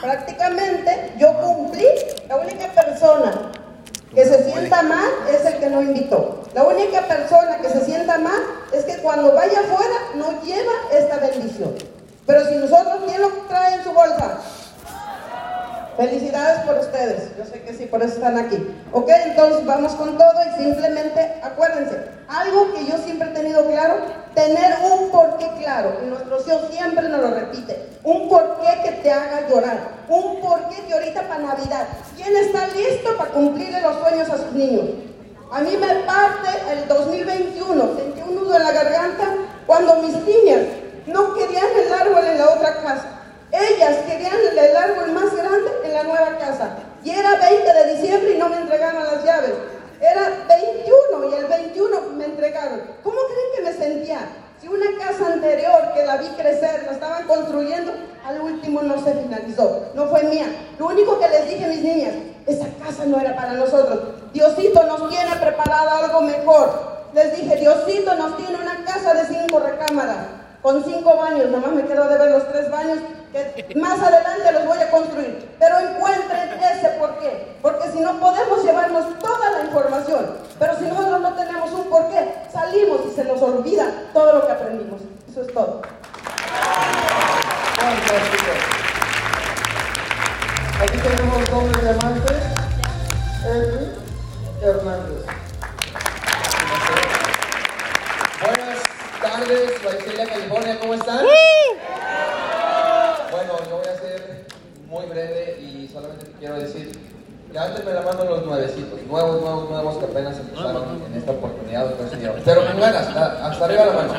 Prácticamente 0.00 1.12
yo 1.18 1.34
cumplí, 1.40 1.86
la 2.28 2.36
única 2.36 2.68
persona 2.68 3.50
que 4.14 4.24
se 4.24 4.44
sienta 4.44 4.82
mal 4.82 5.10
es 5.28 5.44
el 5.44 5.58
que 5.58 5.70
no 5.70 5.82
invitó. 5.82 6.42
La 6.54 6.64
única 6.64 7.02
persona 7.02 7.58
que 7.58 7.68
se 7.68 7.84
sienta 7.84 8.18
mal 8.18 8.40
es 8.72 8.84
que 8.84 8.98
cuando 8.98 9.32
vaya 9.32 9.60
afuera 9.60 9.96
no 10.14 10.42
lleva 10.42 10.72
esta 10.92 11.16
bendición. 11.16 11.74
Pero 12.26 12.46
si 12.46 12.56
nosotros, 12.56 13.00
¿quién 13.06 13.20
lo 13.20 13.28
trae 13.48 13.74
en 13.74 13.84
su 13.84 13.92
bolsa? 13.92 14.38
Felicidades 15.98 16.60
por 16.60 16.78
ustedes. 16.78 17.36
Yo 17.36 17.44
sé 17.44 17.60
que 17.62 17.74
sí, 17.74 17.86
por 17.86 18.00
eso 18.00 18.14
están 18.14 18.38
aquí. 18.38 18.56
Ok, 18.92 19.10
entonces 19.26 19.66
vamos 19.66 19.96
con 19.96 20.16
todo 20.16 20.32
y 20.46 20.62
simplemente 20.62 21.40
acuérdense, 21.42 21.98
algo 22.28 22.72
que 22.72 22.86
yo 22.86 22.96
siempre 22.98 23.28
he 23.28 23.32
tenido 23.32 23.66
claro, 23.66 23.96
tener 24.32 24.76
un 24.92 25.10
porqué 25.10 25.50
claro. 25.58 25.98
Y 26.00 26.06
nuestro 26.06 26.40
Dios 26.44 26.68
siempre 26.70 27.08
nos 27.08 27.20
lo 27.20 27.34
repite. 27.34 27.88
Un 28.04 28.28
porqué 28.28 28.80
que 28.84 28.92
te 29.02 29.10
haga 29.10 29.48
llorar. 29.48 29.76
Un 30.08 30.40
porqué 30.40 30.84
que 30.86 30.94
ahorita 30.94 31.22
para 31.22 31.40
Navidad. 31.40 31.88
¿Quién 32.14 32.36
está 32.36 32.68
listo 32.68 33.16
para 33.16 33.30
cumplirle 33.30 33.80
los 33.80 33.98
sueños 33.98 34.30
a 34.30 34.38
sus 34.38 34.52
niños? 34.52 34.84
A 35.50 35.62
mí 35.62 35.76
me 35.80 35.94
parte 36.04 36.48
el 36.74 36.86
2021. 36.86 37.96
Sentí 37.96 38.20
un 38.20 38.36
nudo 38.36 38.54
en 38.54 38.62
la 38.62 38.70
garganta 38.70 39.34
cuando 39.66 39.96
mis 39.96 40.14
niñas 40.14 40.60
no 41.08 41.34
querían 41.34 41.66
el 41.76 41.92
árbol 41.92 42.24
en 42.24 42.38
la 42.38 42.50
otra 42.50 42.82
casa. 42.84 43.17
Ellas 43.50 43.96
querían 44.06 44.36
el 44.36 44.76
árbol 44.76 45.12
más 45.12 45.34
grande 45.34 45.70
en 45.84 45.94
la 45.94 46.02
nueva 46.02 46.36
casa. 46.38 46.76
Y 47.02 47.10
era 47.10 47.36
20 47.36 47.72
de 47.72 47.94
diciembre 47.94 48.34
y 48.34 48.38
no 48.38 48.48
me 48.48 48.58
entregaron 48.58 49.04
las 49.04 49.24
llaves. 49.24 49.52
Era 50.00 50.30
21 50.48 51.30
y 51.30 51.34
el 51.34 51.46
21 51.46 52.00
me 52.16 52.24
entregaron. 52.26 52.82
¿Cómo 53.02 53.16
creen 53.26 53.48
que 53.56 53.62
me 53.62 53.84
sentía? 53.84 54.28
Si 54.60 54.68
una 54.68 54.86
casa 54.98 55.32
anterior 55.32 55.92
que 55.94 56.04
la 56.04 56.16
vi 56.16 56.26
crecer, 56.28 56.82
la 56.84 56.92
estaban 56.92 57.26
construyendo, 57.26 57.92
al 58.24 58.40
último 58.40 58.82
no 58.82 59.02
se 59.02 59.14
finalizó, 59.14 59.86
no 59.94 60.08
fue 60.08 60.24
mía. 60.24 60.46
Lo 60.78 60.88
único 60.88 61.18
que 61.18 61.28
les 61.28 61.48
dije 61.48 61.64
a 61.64 61.68
mis 61.68 61.82
niñas, 61.82 62.14
esa 62.44 62.66
casa 62.84 63.06
no 63.06 63.20
era 63.20 63.36
para 63.36 63.52
nosotros. 63.52 64.00
Diosito 64.32 64.82
nos 64.84 65.08
tiene 65.08 65.36
preparado 65.36 66.04
algo 66.04 66.20
mejor. 66.22 66.98
Les 67.14 67.36
dije, 67.36 67.56
Diosito 67.56 68.14
nos 68.16 68.36
tiene 68.36 68.56
una 68.56 68.84
casa 68.84 69.14
de 69.14 69.26
cinco 69.26 69.60
recámaras, 69.60 70.26
con 70.60 70.84
cinco 70.84 71.16
baños, 71.16 71.50
nomás 71.50 71.72
me 71.72 71.84
quedo 71.84 72.08
de 72.08 72.18
ver 72.18 72.30
los 72.32 72.48
tres 72.48 72.70
baños 72.70 72.98
que 73.32 73.74
más 73.76 74.00
adelante 74.00 74.52
los 74.52 74.66
voy 74.66 74.78
a 74.78 74.90
construir. 74.90 75.48
Pero 75.58 75.78
encuentren 75.78 76.60
ese 76.62 76.88
por 76.98 77.18
qué. 77.18 77.56
Porque 77.62 77.90
si 77.90 78.00
no 78.00 78.18
podemos 78.18 78.64
llevarnos 78.64 79.18
toda 79.18 79.50
la 79.50 79.64
información, 79.64 80.36
pero 80.58 80.76
si 80.78 80.84
nosotros 80.84 81.20
no 81.20 81.34
tenemos 81.34 81.70
un 81.72 81.84
por 81.90 82.08
qué, 82.10 82.34
salimos 82.52 83.00
y 83.10 83.14
se 83.14 83.24
nos 83.24 83.40
olvida 83.42 83.86
todo 84.12 84.34
lo 84.34 84.46
que 84.46 84.52
aprendimos. 84.52 85.00
Eso 85.30 85.42
es 85.42 85.52
todo. 85.52 85.82
Aquí 90.80 90.98
tenemos 90.98 91.50
doble 91.50 91.80
diamantes. 91.82 92.36
Edwin 93.44 93.92
Hernández. 94.62 95.24
Buenas 98.40 98.78
tardes, 99.20 99.84
Vaiselia, 99.84 100.26
California, 100.26 100.78
¿cómo 100.80 100.94
están? 100.94 101.26
Bueno, 104.90 105.14
yo 105.14 105.20
voy 105.20 105.22
a 105.22 105.28
ser 105.28 105.28
muy 105.28 105.30
breve 105.34 105.58
y 105.60 105.88
solamente 105.92 106.26
la 107.92 108.02
mano 108.02 108.24
los 108.24 108.46
nuevecitos, 108.46 109.00
nuevos, 109.08 109.40
nuevos, 109.40 109.70
nuevos 109.70 109.96
que 109.98 110.04
apenas 110.04 110.38
empezaron 110.38 111.02
en 111.06 111.18
esta 111.18 111.32
oportunidad, 111.32 111.94
pero 112.44 112.66
con 112.66 112.80
ganas, 112.80 113.06
hasta, 113.06 113.48
hasta 113.48 113.64
arriba 113.64 113.86
la 113.86 113.92
mano. 113.92 114.14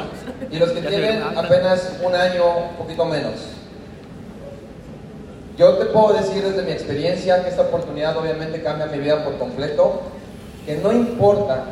Y 0.51 0.57
los 0.57 0.71
que 0.71 0.81
tienen 0.81 1.21
apenas 1.23 1.91
un 2.03 2.15
año, 2.15 2.43
un 2.69 2.75
poquito 2.75 3.05
menos. 3.05 3.33
Yo 5.57 5.73
te 5.73 5.85
puedo 5.85 6.13
decir 6.13 6.43
desde 6.43 6.63
mi 6.63 6.71
experiencia 6.71 7.43
que 7.43 7.49
esta 7.49 7.63
oportunidad 7.63 8.17
obviamente 8.17 8.61
cambia 8.63 8.85
mi 8.87 8.99
vida 8.99 9.23
por 9.23 9.37
completo, 9.37 10.01
que 10.65 10.77
no 10.77 10.91
importa 10.91 11.65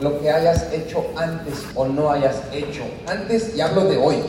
lo 0.00 0.20
que 0.20 0.30
hayas 0.30 0.72
hecho 0.72 1.04
antes 1.16 1.64
o 1.74 1.86
no 1.86 2.10
hayas 2.10 2.42
hecho, 2.52 2.82
antes 3.06 3.54
y 3.56 3.60
hablo 3.60 3.84
de 3.84 3.98
hoy. 3.98 4.22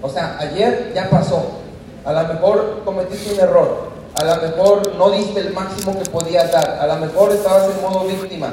O 0.00 0.08
sea, 0.08 0.36
ayer 0.38 0.92
ya 0.94 1.10
pasó, 1.10 1.61
a 2.04 2.12
lo 2.12 2.28
mejor 2.28 2.82
cometiste 2.84 3.34
un 3.34 3.40
error, 3.40 3.92
a 4.14 4.24
lo 4.24 4.42
mejor 4.42 4.94
no 4.96 5.10
diste 5.10 5.40
el 5.40 5.52
máximo 5.52 5.98
que 5.98 6.10
podías 6.10 6.50
dar, 6.52 6.78
a 6.80 6.86
lo 6.86 6.96
mejor 6.96 7.32
estabas 7.32 7.70
en 7.74 7.82
modo 7.82 8.04
víctima, 8.04 8.52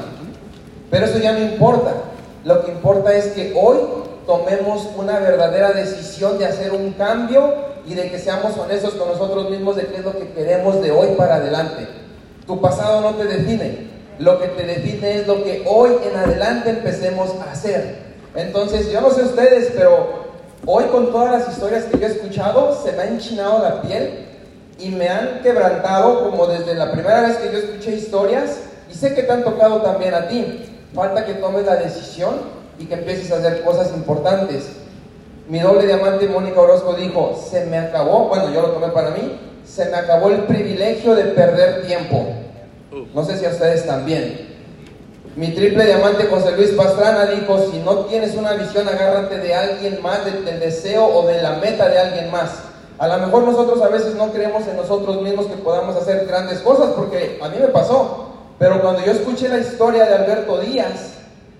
pero 0.89 1.05
eso 1.05 1.19
ya 1.19 1.33
no 1.33 1.39
importa. 1.39 1.93
Lo 2.45 2.63
que 2.63 2.71
importa 2.71 3.13
es 3.13 3.27
que 3.27 3.53
hoy 3.55 3.77
tomemos 4.25 4.87
una 4.95 5.19
verdadera 5.19 5.71
decisión 5.71 6.37
de 6.37 6.45
hacer 6.45 6.71
un 6.71 6.93
cambio 6.93 7.53
y 7.85 7.95
de 7.95 8.09
que 8.09 8.19
seamos 8.19 8.57
honestos 8.57 8.93
con 8.93 9.09
nosotros 9.09 9.49
mismos 9.49 9.75
de 9.75 9.87
qué 9.87 9.97
es 9.97 10.05
lo 10.05 10.17
que 10.17 10.31
queremos 10.31 10.81
de 10.81 10.91
hoy 10.91 11.09
para 11.17 11.35
adelante. 11.35 11.87
Tu 12.45 12.61
pasado 12.61 13.01
no 13.01 13.15
te 13.15 13.25
define, 13.25 13.89
lo 14.19 14.39
que 14.39 14.47
te 14.47 14.63
define 14.63 15.19
es 15.19 15.27
lo 15.27 15.43
que 15.43 15.63
hoy 15.67 15.91
en 16.03 16.15
adelante 16.15 16.69
empecemos 16.69 17.29
a 17.45 17.51
hacer. 17.51 18.09
Entonces, 18.35 18.91
yo 18.91 19.01
no 19.01 19.11
sé 19.11 19.23
ustedes, 19.23 19.71
pero 19.75 20.18
hoy 20.65 20.85
con 20.85 21.11
todas 21.11 21.39
las 21.39 21.53
historias 21.53 21.85
que 21.85 21.99
yo 21.99 22.07
he 22.07 22.11
escuchado, 22.11 22.79
se 22.83 22.91
me 22.93 23.03
ha 23.03 23.07
enchinado 23.07 23.63
la 23.63 23.81
piel 23.81 24.25
y 24.79 24.89
me 24.89 25.09
han 25.09 25.41
quebrantado 25.41 26.29
como 26.29 26.47
desde 26.47 26.73
la 26.75 26.91
primera 26.91 27.21
vez 27.21 27.37
que 27.37 27.51
yo 27.51 27.57
escuché 27.57 27.95
historias 27.95 28.59
y 28.89 28.93
sé 28.93 29.13
que 29.13 29.23
te 29.23 29.31
han 29.31 29.43
tocado 29.43 29.81
también 29.81 30.13
a 30.13 30.27
ti. 30.27 30.65
Falta 30.93 31.25
que 31.25 31.33
tomes 31.33 31.65
la 31.65 31.75
decisión 31.75 32.35
y 32.79 32.85
que 32.85 32.95
empieces 32.95 33.31
a 33.31 33.37
hacer 33.37 33.61
cosas 33.61 33.91
importantes. 33.93 34.69
Mi 35.47 35.59
doble 35.59 35.85
diamante 35.85 36.27
Mónica 36.27 36.61
Orozco 36.61 36.93
dijo, 36.93 37.39
se 37.49 37.65
me 37.65 37.77
acabó, 37.77 38.27
bueno, 38.29 38.53
yo 38.53 38.61
lo 38.61 38.69
tomé 38.69 38.87
para 38.89 39.11
mí, 39.11 39.39
se 39.65 39.85
me 39.85 39.97
acabó 39.97 40.29
el 40.29 40.43
privilegio 40.43 41.15
de 41.15 41.25
perder 41.25 41.85
tiempo. 41.85 42.25
No 43.13 43.23
sé 43.23 43.37
si 43.37 43.45
a 43.45 43.49
ustedes 43.49 43.85
también. 43.85 44.48
Mi 45.35 45.53
triple 45.53 45.85
diamante 45.85 46.25
José 46.25 46.51
Luis 46.57 46.71
Pastrana 46.71 47.27
dijo, 47.27 47.59
si 47.71 47.79
no 47.79 47.97
tienes 48.05 48.35
una 48.35 48.53
visión, 48.53 48.87
agárrate 48.87 49.37
de 49.37 49.53
alguien 49.53 50.01
más, 50.01 50.25
del 50.25 50.59
deseo 50.59 51.05
o 51.05 51.27
de 51.27 51.41
la 51.41 51.53
meta 51.57 51.87
de 51.87 51.99
alguien 51.99 52.31
más. 52.31 52.49
A 52.97 53.07
lo 53.07 53.17
mejor 53.25 53.43
nosotros 53.43 53.81
a 53.81 53.87
veces 53.89 54.15
no 54.15 54.31
creemos 54.31 54.67
en 54.67 54.75
nosotros 54.75 55.21
mismos 55.21 55.45
que 55.45 55.55
podamos 55.55 55.95
hacer 55.95 56.25
grandes 56.25 56.59
cosas, 56.59 56.89
porque 56.95 57.39
a 57.41 57.47
mí 57.47 57.57
me 57.59 57.67
pasó. 57.67 58.25
Pero 58.57 58.81
cuando 58.81 59.05
yo 59.05 59.11
escuché 59.11 59.47
la 59.47 59.59
historia 59.59 60.05
de 60.05 60.15
Alberto 60.15 60.59
Díaz 60.59 61.13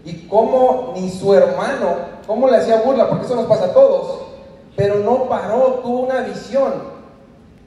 y 0.04 0.28
cómo 0.28 0.94
ni 0.96 1.10
su 1.10 1.34
hermano, 1.34 1.96
cómo 2.28 2.50
le 2.50 2.58
hacía 2.58 2.82
burla, 2.82 3.08
porque 3.08 3.26
eso 3.26 3.36
nos 3.36 3.46
pasa 3.46 3.66
a 3.66 3.74
todos, 3.74 4.20
pero 4.76 4.96
no 4.96 5.30
paró, 5.30 5.80
tuvo 5.84 6.02
una 6.02 6.22
visión. 6.22 6.74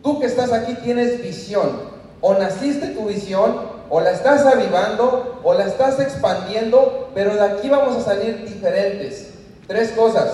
Tú 0.03 0.19
que 0.19 0.27
estás 0.27 0.53
aquí 0.53 0.75
tienes 0.83 1.23
visión. 1.23 1.92
O 2.23 2.35
naciste 2.35 2.87
tu 2.89 3.07
visión, 3.07 3.61
o 3.91 4.01
la 4.01 4.13
estás 4.13 4.47
avivando, 4.47 5.41
o 5.43 5.53
la 5.53 5.67
estás 5.67 6.01
expandiendo, 6.01 7.11
pero 7.15 7.35
de 7.35 7.43
aquí 7.43 7.69
vamos 7.69 7.97
a 7.97 8.01
salir 8.01 8.49
diferentes. 8.49 9.35
Tres 9.67 9.91
cosas. 9.91 10.33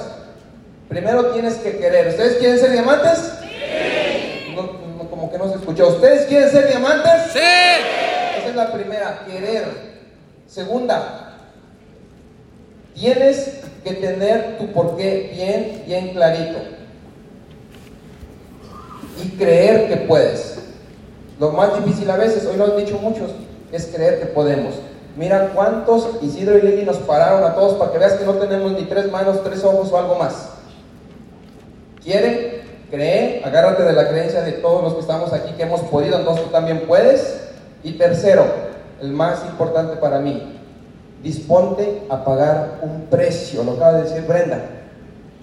Primero 0.88 1.32
tienes 1.32 1.54
que 1.54 1.78
querer. 1.78 2.08
¿Ustedes 2.08 2.36
quieren 2.36 2.58
ser 2.58 2.72
diamantes? 2.72 3.32
Sí. 3.40 4.54
como 5.10 5.32
que 5.32 5.38
no 5.38 5.48
se 5.48 5.56
escuchó. 5.56 5.88
¿Ustedes 5.88 6.26
quieren 6.26 6.50
ser 6.50 6.68
diamantes? 6.68 7.32
Sí. 7.32 7.38
Esa 8.38 8.48
es 8.48 8.54
la 8.54 8.72
primera, 8.72 9.24
querer. 9.26 9.64
Segunda, 10.46 11.38
tienes 12.94 13.60
que 13.82 13.94
tener 13.94 14.58
tu 14.58 14.72
porqué 14.72 15.30
bien, 15.34 15.84
bien 15.86 16.10
clarito. 16.10 16.58
Y 19.24 19.30
creer 19.30 19.88
que 19.88 19.96
puedes. 19.96 20.57
Lo 21.38 21.52
más 21.52 21.84
difícil 21.84 22.10
a 22.10 22.16
veces, 22.16 22.44
hoy 22.46 22.56
lo 22.56 22.64
han 22.64 22.76
dicho 22.76 22.98
muchos, 22.98 23.30
es 23.70 23.86
creer 23.86 24.20
que 24.20 24.26
podemos. 24.26 24.74
Mira 25.16 25.50
cuántos 25.54 26.08
Isidro 26.22 26.58
y 26.58 26.62
Lili 26.62 26.84
nos 26.84 26.98
pararon 26.98 27.44
a 27.44 27.54
todos 27.54 27.74
para 27.74 27.92
que 27.92 27.98
veas 27.98 28.14
que 28.14 28.24
no 28.24 28.34
tenemos 28.34 28.72
ni 28.72 28.84
tres 28.84 29.10
manos, 29.10 29.42
tres 29.42 29.64
ojos 29.64 29.90
o 29.92 29.98
algo 29.98 30.16
más. 30.16 30.50
¿Quiere? 32.02 32.62
Cree, 32.90 33.42
agárrate 33.44 33.82
de 33.82 33.92
la 33.92 34.08
creencia 34.08 34.40
de 34.42 34.52
todos 34.52 34.82
los 34.82 34.94
que 34.94 35.00
estamos 35.00 35.32
aquí 35.32 35.52
que 35.52 35.64
hemos 35.64 35.82
podido, 35.82 36.18
entonces 36.18 36.44
tú 36.44 36.50
también 36.50 36.86
puedes. 36.86 37.48
Y 37.82 37.92
tercero, 37.92 38.44
el 39.00 39.10
más 39.10 39.44
importante 39.44 39.96
para 39.96 40.18
mí, 40.18 40.58
disponte 41.22 42.02
a 42.08 42.24
pagar 42.24 42.78
un 42.82 43.06
precio, 43.10 43.62
lo 43.62 43.72
acaba 43.72 43.94
de 43.94 44.04
decir 44.04 44.26
Brenda. 44.26 44.60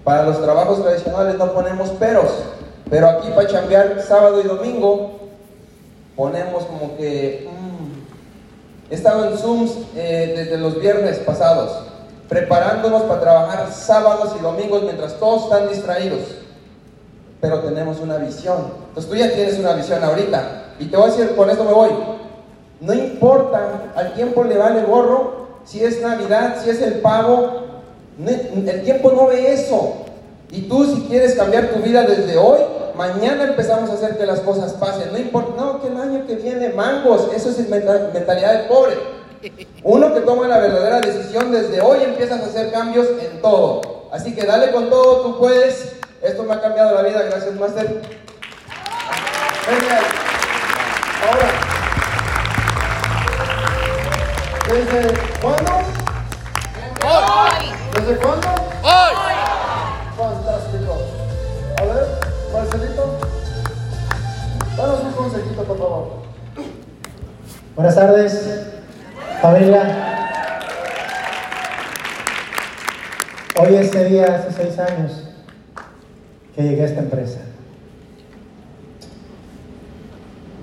Para 0.03 0.23
los 0.23 0.41
trabajos 0.41 0.81
tradicionales 0.83 1.35
no 1.35 1.53
ponemos 1.53 1.89
peros, 1.91 2.31
pero 2.89 3.09
aquí 3.09 3.29
para 3.35 3.47
chambear 3.47 4.01
sábado 4.01 4.41
y 4.41 4.43
domingo 4.43 5.14
ponemos 6.15 6.65
como 6.65 6.97
que... 6.97 7.47
Mm, 7.49 8.93
estado 8.93 9.31
en 9.31 9.37
Zooms 9.37 9.71
eh, 9.95 10.33
desde 10.35 10.57
los 10.57 10.79
viernes 10.79 11.17
pasados, 11.17 11.71
preparándonos 12.29 13.03
para 13.03 13.19
trabajar 13.19 13.71
sábados 13.71 14.35
y 14.39 14.43
domingos 14.43 14.83
mientras 14.83 15.19
todos 15.19 15.45
están 15.45 15.69
distraídos 15.69 16.45
pero 17.45 17.59
tenemos 17.59 17.99
una 17.99 18.17
visión. 18.17 18.57
Entonces 18.87 19.11
tú 19.11 19.15
ya 19.15 19.31
tienes 19.31 19.59
una 19.59 19.73
visión 19.73 20.03
ahorita. 20.03 20.73
Y 20.79 20.85
te 20.85 20.97
voy 20.97 21.09
a 21.09 21.11
decir, 21.11 21.35
con 21.35 21.49
esto 21.49 21.63
me 21.63 21.73
voy. 21.73 21.89
No 22.81 22.93
importa, 22.93 23.91
al 23.95 24.13
tiempo 24.15 24.43
le 24.43 24.57
vale 24.57 24.83
gorro, 24.83 25.45
si 25.63 25.83
es 25.83 26.01
Navidad, 26.01 26.57
si 26.63 26.71
es 26.71 26.81
el 26.81 26.95
pago, 26.95 27.65
el 28.25 28.83
tiempo 28.83 29.11
no 29.11 29.27
ve 29.27 29.53
eso. 29.53 30.05
Y 30.51 30.63
tú 30.63 30.85
si 30.85 31.01
quieres 31.03 31.35
cambiar 31.35 31.69
tu 31.69 31.81
vida 31.81 32.03
desde 32.03 32.35
hoy, 32.37 32.59
mañana 32.97 33.43
empezamos 33.43 33.89
a 33.89 33.93
hacer 33.93 34.17
que 34.17 34.25
las 34.25 34.39
cosas 34.41 34.73
pasen. 34.73 35.11
No 35.11 35.17
importa, 35.17 35.61
no, 35.61 35.81
que 35.81 35.87
el 35.87 35.97
año 35.97 36.25
que 36.25 36.35
viene, 36.35 36.69
mangos, 36.69 37.29
eso 37.35 37.49
es 37.49 37.69
mentalidad 37.69 38.53
de 38.53 38.67
pobre. 38.67 38.95
Uno 39.83 40.13
que 40.13 40.21
toma 40.21 40.47
la 40.47 40.57
verdadera 40.57 41.01
decisión 41.01 41.51
desde 41.51 41.81
hoy 41.81 42.03
empiezas 42.03 42.41
a 42.41 42.45
hacer 42.45 42.71
cambios 42.71 43.07
en 43.21 43.41
todo. 43.41 44.07
Así 44.11 44.33
que 44.33 44.45
dale 44.45 44.71
con 44.71 44.89
todo, 44.89 45.21
tú 45.21 45.39
puedes. 45.39 45.93
Esto 46.21 46.43
me 46.43 46.53
ha 46.53 46.61
cambiado 46.61 46.95
la 46.95 47.03
vida, 47.03 47.21
gracias, 47.23 47.53
Master. 47.55 48.01
Ahora, 51.21 51.51
¿desde 54.69 55.13
cuándo? 55.41 55.71
Hoy. 57.03 57.73
¿Desde 57.93 58.15
cuándo? 58.17 58.47
Hoy. 58.83 59.24
Consejito, 65.55 65.63
por 65.63 65.77
favor. 65.77 66.07
Buenas 67.75 67.95
tardes, 67.95 68.67
familia. 69.41 70.01
Hoy 73.59 73.75
es 73.75 73.87
ese 73.87 74.05
día, 74.05 74.25
hace 74.35 74.51
seis 74.51 74.79
años, 74.79 75.23
que 76.55 76.63
llegué 76.63 76.83
a 76.83 76.85
esta 76.85 77.01
empresa. 77.01 77.39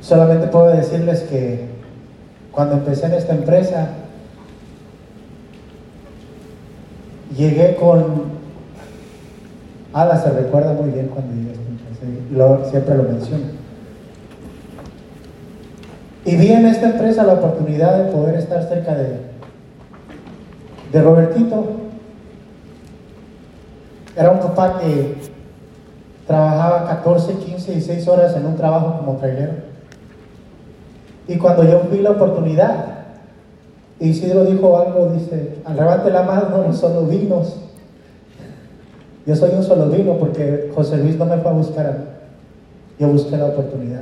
Solamente 0.01 0.47
puedo 0.49 0.69
decirles 0.69 1.21
que 1.23 1.69
cuando 2.51 2.75
empecé 2.75 3.07
en 3.07 3.15
esta 3.15 3.33
empresa, 3.35 3.89
llegué 7.37 7.77
con... 7.77 8.43
Ada 9.95 10.23
se 10.23 10.31
recuerda 10.31 10.73
muy 10.73 10.91
bien 10.91 11.09
cuando 11.09 11.35
llegué 11.35 11.51
a 11.51 11.53
esta 11.53 11.69
empresa, 11.69 12.33
lo- 12.33 12.71
siempre 12.71 12.95
lo 12.97 13.03
menciono. 13.05 13.62
Y 16.33 16.37
vi 16.37 16.51
en 16.51 16.65
esta 16.65 16.87
empresa 16.87 17.25
la 17.25 17.35
oportunidad 17.35 17.99
de 17.99 18.11
poder 18.11 18.37
estar 18.37 18.67
cerca 18.67 18.95
de, 18.95 19.19
de 20.91 21.03
Robertito. 21.03 21.63
Era 24.17 24.31
un 24.31 24.41
papá 24.41 24.81
que 24.81 25.17
trabajaba 26.27 26.89
14, 26.89 27.35
15 27.35 27.75
y 27.75 27.81
6 27.83 28.09
horas 28.09 28.35
en 28.35 28.47
un 28.47 28.57
trabajo 28.57 28.97
como 28.97 29.19
trailero. 29.19 29.53
Y 31.29 31.37
cuando 31.37 31.65
yo 31.65 31.83
vi 31.93 31.99
la 31.99 32.13
oportunidad, 32.13 32.87
Isidro 34.01 34.47
dijo 34.47 34.79
algo, 34.79 35.13
dice, 35.13 35.59
levante 35.69 36.11
la 36.11 36.23
mano, 36.23 36.73
solo 36.73 37.03
vinos. 37.03 37.59
Yo 39.27 39.37
soy 39.37 39.51
un 39.55 39.65
solo 39.65 39.91
vino 39.91 40.15
porque 40.15 40.73
José 40.75 40.97
Luis 40.97 41.19
no 41.19 41.27
me 41.27 41.37
fue 41.37 41.51
a 41.51 41.55
buscar 41.55 41.87
a 41.87 41.91
mí. 41.91 42.05
Yo 42.99 43.09
busqué 43.09 43.37
la 43.37 43.49
oportunidad. 43.49 44.01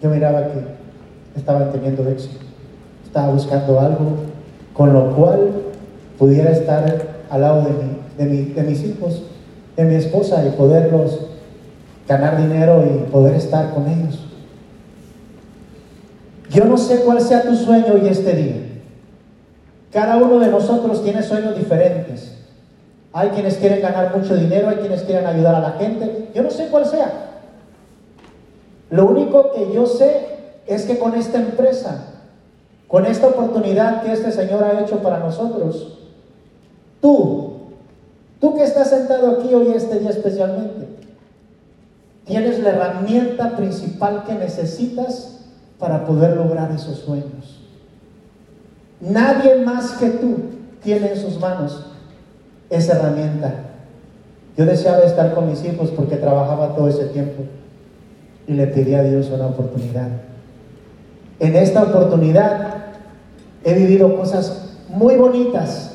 Yo 0.00 0.10
miraba 0.10 0.44
que 0.44 0.83
estaban 1.36 1.70
teniendo 1.72 2.08
éxito. 2.08 2.44
Estaba 3.04 3.32
buscando 3.32 3.80
algo 3.80 4.12
con 4.72 4.92
lo 4.92 5.14
cual 5.14 5.50
pudiera 6.18 6.50
estar 6.50 7.06
al 7.30 7.40
lado 7.40 7.62
de, 7.62 7.70
mi- 7.70 7.98
de, 8.18 8.24
mi- 8.24 8.52
de 8.52 8.62
mis 8.62 8.84
hijos, 8.84 9.22
de 9.76 9.84
mi 9.84 9.94
esposa 9.96 10.44
y 10.46 10.50
poderlos 10.50 11.20
ganar 12.08 12.36
dinero 12.36 12.84
y 12.84 13.10
poder 13.10 13.34
estar 13.34 13.72
con 13.72 13.86
ellos. 13.88 14.20
Yo 16.50 16.64
no 16.66 16.76
sé 16.76 17.00
cuál 17.00 17.20
sea 17.20 17.42
tu 17.42 17.54
sueño 17.56 17.94
hoy 17.94 18.06
este 18.08 18.32
día. 18.34 18.56
Cada 19.92 20.16
uno 20.16 20.38
de 20.40 20.48
nosotros 20.48 21.02
tiene 21.02 21.22
sueños 21.22 21.56
diferentes. 21.56 22.32
Hay 23.12 23.28
quienes 23.30 23.56
quieren 23.56 23.80
ganar 23.80 24.16
mucho 24.16 24.34
dinero, 24.36 24.68
hay 24.68 24.76
quienes 24.76 25.02
quieren 25.02 25.26
ayudar 25.26 25.54
a 25.54 25.60
la 25.60 25.70
gente. 25.72 26.28
Yo 26.34 26.42
no 26.42 26.50
sé 26.50 26.66
cuál 26.68 26.84
sea. 26.84 27.30
Lo 28.90 29.06
único 29.06 29.52
que 29.52 29.72
yo 29.72 29.86
sé 29.86 30.26
es 30.66 30.84
que 30.84 30.98
con 30.98 31.14
esta 31.14 31.38
empresa, 31.38 32.06
con 32.88 33.06
esta 33.06 33.28
oportunidad 33.28 34.02
que 34.02 34.12
este 34.12 34.32
Señor 34.32 34.64
ha 34.64 34.80
hecho 34.80 34.98
para 34.98 35.18
nosotros, 35.18 35.98
tú, 37.00 37.54
tú 38.40 38.54
que 38.54 38.64
estás 38.64 38.90
sentado 38.90 39.30
aquí 39.32 39.54
hoy 39.54 39.72
este 39.74 39.98
día 39.98 40.10
especialmente, 40.10 40.88
tienes 42.24 42.60
la 42.60 42.70
herramienta 42.70 43.56
principal 43.56 44.24
que 44.24 44.34
necesitas 44.34 45.40
para 45.78 46.06
poder 46.06 46.36
lograr 46.36 46.70
esos 46.72 46.98
sueños. 46.98 47.60
Nadie 49.00 49.56
más 49.56 49.92
que 49.92 50.08
tú 50.10 50.36
tiene 50.82 51.12
en 51.12 51.16
sus 51.16 51.38
manos 51.38 51.84
esa 52.70 52.94
herramienta. 52.94 53.54
Yo 54.56 54.64
deseaba 54.64 55.00
estar 55.00 55.34
con 55.34 55.50
mis 55.50 55.64
hijos 55.64 55.90
porque 55.90 56.16
trabajaba 56.16 56.74
todo 56.74 56.88
ese 56.88 57.06
tiempo 57.06 57.42
y 58.46 58.52
le 58.52 58.66
pedí 58.68 58.94
a 58.94 59.02
Dios 59.02 59.30
una 59.30 59.46
oportunidad. 59.46 60.08
En 61.44 61.54
esta 61.56 61.82
oportunidad 61.82 62.68
he 63.64 63.74
vivido 63.74 64.16
cosas 64.16 64.78
muy 64.88 65.16
bonitas, 65.16 65.92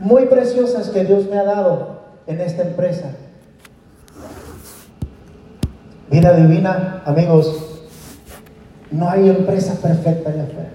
muy 0.00 0.26
preciosas 0.26 0.88
que 0.88 1.04
Dios 1.04 1.30
me 1.30 1.38
ha 1.38 1.44
dado 1.44 2.00
en 2.26 2.40
esta 2.40 2.62
empresa. 2.62 3.12
Vida 6.10 6.32
divina, 6.32 7.00
amigos, 7.04 7.84
no 8.90 9.08
hay 9.08 9.28
empresa 9.28 9.74
perfecta 9.80 10.30
allá 10.30 10.42
afuera. 10.42 10.70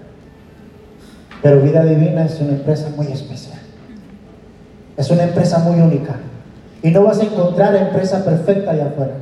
Pero 1.42 1.60
Vida 1.60 1.84
Divina 1.84 2.24
es 2.24 2.40
una 2.40 2.52
empresa 2.52 2.88
muy 2.96 3.08
especial. 3.08 3.58
Es 4.96 5.10
una 5.10 5.24
empresa 5.24 5.58
muy 5.58 5.80
única. 5.80 6.14
Y 6.82 6.90
no 6.90 7.04
vas 7.04 7.20
a 7.20 7.24
encontrar 7.24 7.76
empresa 7.76 8.24
perfecta 8.24 8.70
allá 8.70 8.86
afuera. 8.86 9.16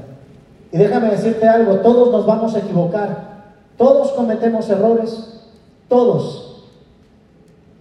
Y 0.70 0.78
déjame 0.78 1.10
decirte 1.10 1.48
algo, 1.48 1.78
todos 1.78 2.12
nos 2.12 2.24
vamos 2.24 2.54
a 2.54 2.60
equivocar. 2.60 3.31
Todos 3.76 4.12
cometemos 4.12 4.68
errores. 4.70 5.40
Todos. 5.88 6.64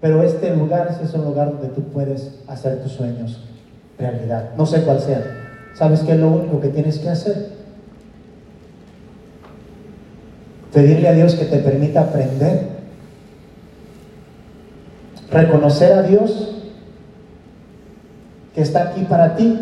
Pero 0.02 0.24
este 0.24 0.56
lugar 0.56 1.00
es 1.04 1.14
un 1.14 1.26
lugar 1.26 1.52
donde 1.52 1.70
tú 1.70 1.84
puedes 1.84 2.40
hacer 2.48 2.82
tus 2.82 2.94
sueños 2.94 3.40
realidad. 4.02 4.50
No 4.58 4.66
sé 4.66 4.82
cuál 4.82 5.00
sea. 5.00 5.24
¿Sabes 5.76 6.02
qué 6.02 6.14
es 6.14 6.20
lo 6.20 6.30
único 6.30 6.60
que 6.60 6.70
tienes 6.70 7.00
que 7.00 7.10
hacer? 7.10 7.50
Pedirle 10.74 11.08
a 11.08 11.14
Dios 11.14 11.36
que 11.36 11.46
te 11.46 11.58
permita 11.60 12.02
aprender. 12.02 12.68
Reconocer 15.32 15.94
a 15.94 16.02
Dios 16.02 16.56
que 18.54 18.62
está 18.62 18.90
aquí 18.90 19.04
para 19.04 19.36
ti. 19.36 19.60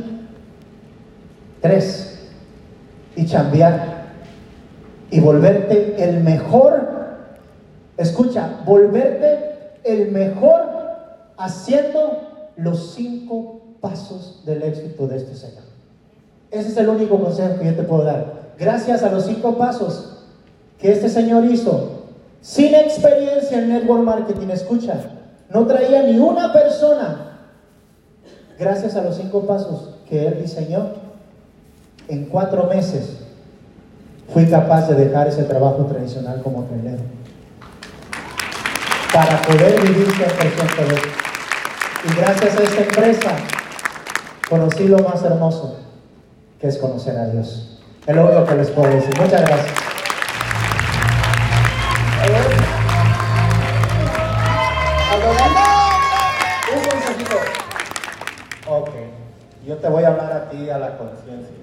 Tres. 1.61 2.19
Y 3.15 3.25
cambiar. 3.25 3.98
Y 5.11 5.19
volverte 5.19 5.95
el 6.03 6.23
mejor. 6.23 6.87
Escucha, 7.97 8.61
volverte 8.65 9.71
el 9.83 10.11
mejor 10.11 10.61
haciendo 11.37 12.51
los 12.55 12.93
cinco 12.93 13.61
pasos 13.81 14.43
del 14.45 14.63
éxito 14.63 15.07
de 15.07 15.17
este 15.17 15.35
Señor. 15.35 15.63
Ese 16.51 16.69
es 16.69 16.77
el 16.77 16.89
único 16.89 17.19
consejo 17.19 17.59
que 17.59 17.65
yo 17.65 17.75
te 17.75 17.83
puedo 17.83 18.03
dar. 18.03 18.39
Gracias 18.57 19.03
a 19.03 19.09
los 19.09 19.25
cinco 19.25 19.57
pasos 19.57 20.25
que 20.79 20.91
este 20.91 21.09
señor 21.09 21.45
hizo, 21.45 22.05
sin 22.41 22.73
experiencia 22.73 23.59
en 23.59 23.69
network 23.69 24.03
marketing, 24.03 24.47
escucha, 24.49 24.95
no 25.49 25.65
traía 25.67 26.03
ni 26.03 26.17
una 26.17 26.53
persona, 26.53 27.37
gracias 28.57 28.95
a 28.95 29.03
los 29.03 29.15
cinco 29.15 29.41
pasos 29.41 29.95
que 30.07 30.27
él 30.27 30.41
diseñó, 30.41 30.93
en 32.07 32.25
cuatro 32.25 32.65
meses 32.65 33.17
fui 34.33 34.49
capaz 34.49 34.87
de 34.87 34.95
dejar 34.95 35.27
ese 35.27 35.43
trabajo 35.43 35.85
tradicional 35.85 36.41
como 36.41 36.63
trailero. 36.63 37.03
Para 39.13 39.41
poder 39.41 39.81
vivir 39.81 40.07
100% 40.07 40.87
de 40.87 40.95
él. 40.95 41.01
Y 42.05 42.15
gracias 42.15 42.57
a 42.57 42.63
esta 42.63 42.81
empresa 42.81 43.31
conocí 44.49 44.87
lo 44.87 44.99
más 44.99 45.23
hermoso, 45.23 45.79
que 46.59 46.67
es 46.67 46.77
conocer 46.77 47.17
a 47.17 47.25
Dios. 47.27 47.79
Es 48.05 48.15
lo 48.15 48.25
único 48.25 48.45
que 48.45 48.55
les 48.55 48.69
puedo 48.69 48.89
decir. 48.89 49.13
Muchas 49.19 49.41
gracias. 49.41 49.73
Un 56.71 56.89
consejito. 56.89 57.35
Ok, 58.67 58.89
yo 59.65 59.77
te 59.77 59.89
voy 59.89 60.03
a 60.03 60.07
hablar 60.09 60.31
a 60.31 60.49
ti 60.49 60.69
a 60.69 60.77
la 60.77 60.97
conciencia. 60.97 61.55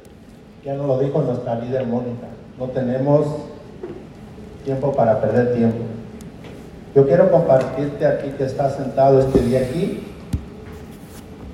Ya 0.67 0.75
nos 0.75 0.89
lo 0.89 0.99
dijo 0.99 1.23
nuestra 1.23 1.55
líder 1.61 1.87
Mónica. 1.87 2.27
No 2.59 2.65
tenemos 2.67 3.25
tiempo 4.65 4.91
para 4.91 5.21
perder 5.21 5.55
tiempo. 5.55 5.79
Yo 6.93 7.07
quiero 7.07 7.31
compartirte 7.31 8.05
aquí 8.05 8.31
que 8.31 8.43
estás 8.43 8.75
sentado 8.75 9.21
este 9.21 9.43
día 9.43 9.61
aquí 9.61 10.05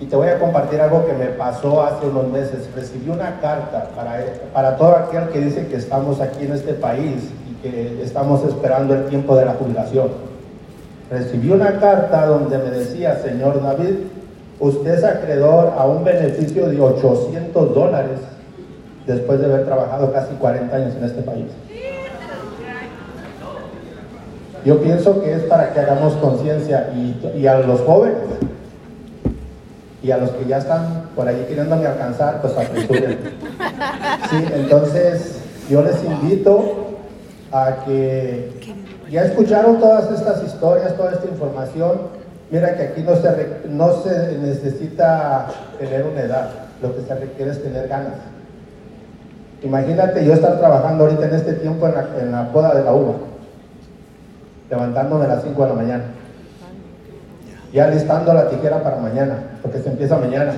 y 0.01 0.07
te 0.07 0.17
voy 0.17 0.29
a 0.29 0.39
compartir 0.39 0.81
algo 0.81 1.05
que 1.05 1.13
me 1.13 1.27
pasó 1.27 1.83
hace 1.83 2.07
unos 2.07 2.29
meses. 2.29 2.71
Recibí 2.75 3.11
una 3.11 3.39
carta 3.43 3.91
para, 3.95 4.19
para 4.51 4.79
todo 4.79 4.97
aquel 4.97 5.29
que 5.29 5.41
dice 5.41 5.67
que 5.67 5.77
estamos 5.77 6.23
aquí 6.23 6.47
en 6.47 6.53
este 6.53 6.73
país 6.73 7.29
y 7.51 7.55
que 7.63 8.03
estamos 8.03 8.43
esperando 8.45 8.95
el 8.95 9.05
tiempo 9.11 9.37
de 9.37 9.45
la 9.45 9.53
jubilación 9.53 10.33
recibí 11.11 11.51
una 11.51 11.79
carta 11.79 12.25
donde 12.25 12.57
me 12.57 12.71
decía, 12.71 13.21
señor 13.23 13.63
David, 13.63 13.97
usted 14.59 14.95
es 14.95 15.05
acreedor 15.05 15.75
a 15.77 15.85
un 15.85 16.03
beneficio 16.03 16.71
de 16.71 16.81
800 16.81 17.75
dólares 17.75 18.19
después 19.07 19.41
de 19.41 19.47
haber 19.47 19.65
trabajado 19.65 20.13
casi 20.13 20.35
40 20.35 20.77
años 20.77 20.95
en 20.97 21.05
este 21.05 21.23
país. 21.23 21.47
Yo 24.65 24.81
pienso 24.81 25.21
que 25.21 25.35
es 25.35 25.43
para 25.45 25.73
que 25.73 25.81
hagamos 25.81 26.15
conciencia 26.15 26.93
y, 26.95 27.47
a 27.47 27.59
los 27.59 27.81
jóvenes 27.81 28.19
y 30.03 30.11
a 30.13 30.19
los 30.19 30.31
que 30.31 30.45
ya 30.47 30.59
están 30.59 31.11
por 31.17 31.27
allí 31.27 31.45
queriéndome 31.49 31.87
alcanzar, 31.87 32.41
pues 32.41 32.57
apresuren. 32.57 33.19
Sí, 34.31 34.45
entonces 34.55 35.41
yo 35.69 35.83
les 35.83 36.03
invito 36.05 36.97
a 37.51 37.85
que 37.85 38.51
ya 39.11 39.25
escucharon 39.25 39.79
todas 39.81 40.11
estas 40.13 40.45
historias, 40.45 40.97
toda 40.97 41.13
esta 41.13 41.27
información. 41.27 42.23
Mira 42.51 42.77
que 42.77 42.83
aquí 42.85 43.03
no 43.03 43.17
se, 43.17 43.69
no 43.69 44.03
se 44.03 44.39
necesita 44.39 45.49
tener 45.79 46.05
una 46.05 46.21
edad, 46.21 46.51
lo 46.81 46.95
que 46.95 47.03
se 47.03 47.15
requiere 47.15 47.51
es 47.51 47.63
tener 47.63 47.89
ganas. 47.89 48.32
Imagínate 49.63 50.25
yo 50.25 50.33
estar 50.33 50.59
trabajando 50.59 51.05
ahorita 51.05 51.27
en 51.27 51.35
este 51.35 51.53
tiempo 51.55 51.87
en 51.87 51.95
la, 51.95 52.07
en 52.21 52.33
la 52.33 52.53
poda 52.53 52.75
de 52.75 52.85
la 52.85 52.93
uva, 52.93 53.15
levantándome 54.71 55.25
a 55.25 55.29
las 55.29 55.43
5 55.43 55.63
de 55.63 55.69
la 55.69 55.75
mañana, 55.75 56.05
ya 57.73 57.89
listando 57.89 58.35
la 58.35 58.49
tijera 58.49 58.83
para 58.83 58.97
mañana, 58.97 59.59
porque 59.63 59.79
se 59.79 59.89
empieza 59.89 60.19
mañana. 60.19 60.55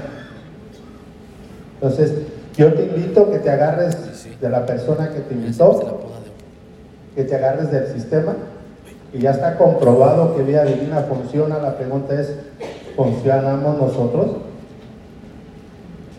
Entonces, 1.75 2.13
yo 2.57 2.73
te 2.73 2.85
invito 2.85 3.31
que 3.31 3.39
te 3.39 3.51
agarres 3.51 3.97
de 4.41 4.49
la 4.49 4.65
persona 4.65 5.11
que 5.11 5.21
te 5.21 5.35
invitó 5.35 6.01
que 7.15 7.25
te 7.25 7.37
agarres 7.37 7.71
del 7.71 7.87
sistema 7.89 8.35
y 9.13 9.21
ya 9.21 9.31
está 9.31 9.57
comprobado 9.57 10.35
que 10.37 10.43
Vía 10.43 10.65
Divina 10.65 11.01
funciona. 11.03 11.59
La 11.59 11.77
pregunta 11.77 12.21
es, 12.21 12.35
¿funcionamos 12.97 13.79
nosotros? 13.79 14.27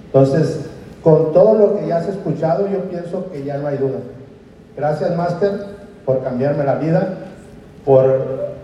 Entonces, 0.06 0.62
con 1.06 1.34
todo 1.34 1.54
lo 1.54 1.78
que 1.78 1.86
ya 1.86 1.98
has 1.98 2.08
escuchado, 2.08 2.68
yo 2.68 2.90
pienso 2.90 3.30
que 3.32 3.44
ya 3.44 3.60
no 3.60 3.68
hay 3.68 3.78
duda. 3.78 4.00
Gracias, 4.76 5.16
Master, 5.16 5.52
por 6.04 6.24
cambiarme 6.24 6.64
la 6.64 6.76
vida, 6.76 7.10
por 7.86 8.56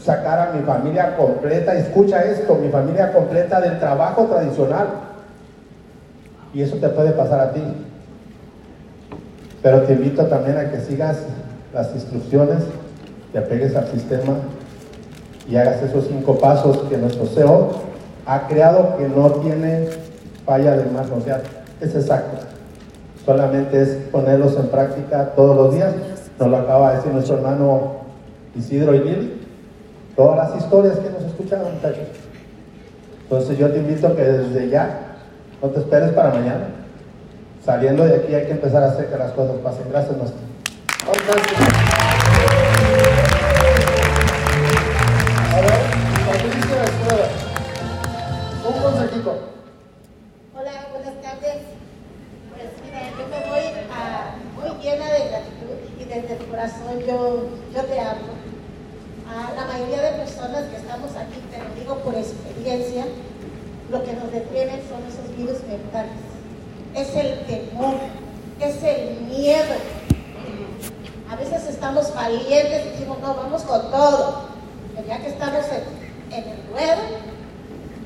sacar 0.00 0.38
a 0.38 0.52
mi 0.52 0.62
familia 0.62 1.16
completa. 1.16 1.74
Escucha 1.74 2.22
esto, 2.22 2.54
mi 2.54 2.68
familia 2.68 3.12
completa 3.12 3.60
del 3.60 3.80
trabajo 3.80 4.26
tradicional. 4.26 4.86
Y 6.54 6.62
eso 6.62 6.76
te 6.76 6.90
puede 6.90 7.10
pasar 7.10 7.40
a 7.40 7.52
ti. 7.52 7.62
Pero 9.60 9.82
te 9.82 9.94
invito 9.94 10.26
también 10.26 10.58
a 10.58 10.70
que 10.70 10.78
sigas 10.82 11.16
las 11.74 11.92
instrucciones, 11.92 12.62
te 13.32 13.38
apegues 13.38 13.74
al 13.74 13.88
sistema 13.88 14.34
y 15.48 15.56
hagas 15.56 15.82
esos 15.82 16.06
cinco 16.06 16.38
pasos 16.38 16.78
que 16.88 16.96
nuestro 16.96 17.26
CEO 17.26 17.72
ha 18.26 18.46
creado 18.46 18.96
que 18.96 19.08
no 19.08 19.28
tiene 19.40 19.88
falla 20.46 20.76
de 20.76 20.84
más, 20.92 21.10
o 21.10 21.20
sea, 21.20 21.42
es 21.80 21.94
exacto. 21.94 22.46
Solamente 23.24 23.82
es 23.82 23.88
ponerlos 24.10 24.56
en 24.56 24.68
práctica 24.68 25.32
todos 25.36 25.56
los 25.56 25.74
días. 25.74 25.94
Nos 26.38 26.48
lo 26.48 26.56
acaba 26.56 26.90
de 26.90 26.96
decir 26.96 27.12
nuestro 27.12 27.36
hermano 27.36 27.92
Isidro 28.54 28.94
y 28.94 29.00
Lili. 29.00 29.46
Todas 30.16 30.50
las 30.50 30.62
historias 30.62 30.98
que 30.98 31.08
hemos 31.08 31.22
escuchado, 31.24 31.68
muchachos. 31.70 32.08
Entonces 33.22 33.58
yo 33.58 33.70
te 33.70 33.78
invito 33.78 34.14
que 34.16 34.22
desde 34.22 34.68
ya, 34.68 35.16
no 35.62 35.68
te 35.68 35.80
esperes 35.80 36.10
para 36.12 36.30
mañana. 36.30 36.68
Saliendo 37.64 38.04
de 38.04 38.16
aquí 38.16 38.34
hay 38.34 38.46
que 38.46 38.52
empezar 38.52 38.82
a 38.82 38.88
hacer 38.88 39.06
que 39.06 39.16
las 39.16 39.32
cosas 39.32 39.56
pasen. 39.62 39.84
Gracias, 39.90 40.16
nuestro. 40.16 40.40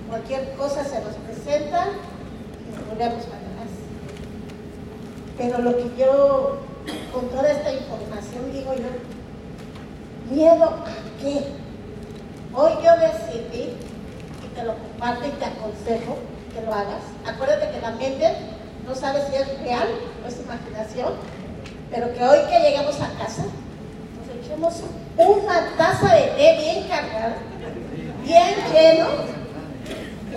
Cualquier 0.08 0.54
cosa 0.54 0.84
se 0.84 1.00
nos 1.00 1.14
presenta 1.16 1.86
y 2.66 2.90
volvemos 2.90 3.24
para 3.24 3.38
atrás. 3.38 3.72
Pero 5.36 5.58
lo 5.58 5.76
que 5.76 5.90
yo, 5.98 6.58
con 7.12 7.28
toda 7.28 7.50
esta 7.50 7.72
información, 7.72 8.52
digo 8.52 8.74
yo, 8.74 10.34
¿miedo 10.34 10.64
a 10.64 11.20
qué? 11.20 11.44
Hoy 12.54 12.72
yo 12.84 12.92
decidí, 12.96 13.74
y 14.44 14.54
te 14.54 14.62
lo 14.62 14.74
comparto 14.76 15.26
y 15.26 15.30
te 15.30 15.44
aconsejo 15.44 16.18
que 16.54 16.62
lo 16.64 16.72
hagas. 16.72 17.02
Acuérdate 17.26 17.72
que 17.72 17.80
la 17.80 17.90
mente 17.90 18.32
no 18.86 18.94
sabe 18.94 19.20
si 19.28 19.34
es 19.34 19.60
real 19.60 19.88
o 20.24 20.28
es 20.28 20.38
imaginación, 20.38 21.14
pero 21.90 22.12
que 22.14 22.22
hoy 22.22 22.38
que 22.48 22.60
llegamos 22.60 22.96
a 23.00 23.08
casa, 23.18 23.42
nos 23.42 24.44
echemos 24.44 24.74
una 25.16 25.76
taza 25.76 26.14
de 26.14 26.22
té 26.36 26.56
bien 26.58 26.88
cargada, 26.88 27.36
bien 28.22 28.54
lleno, 28.72 29.06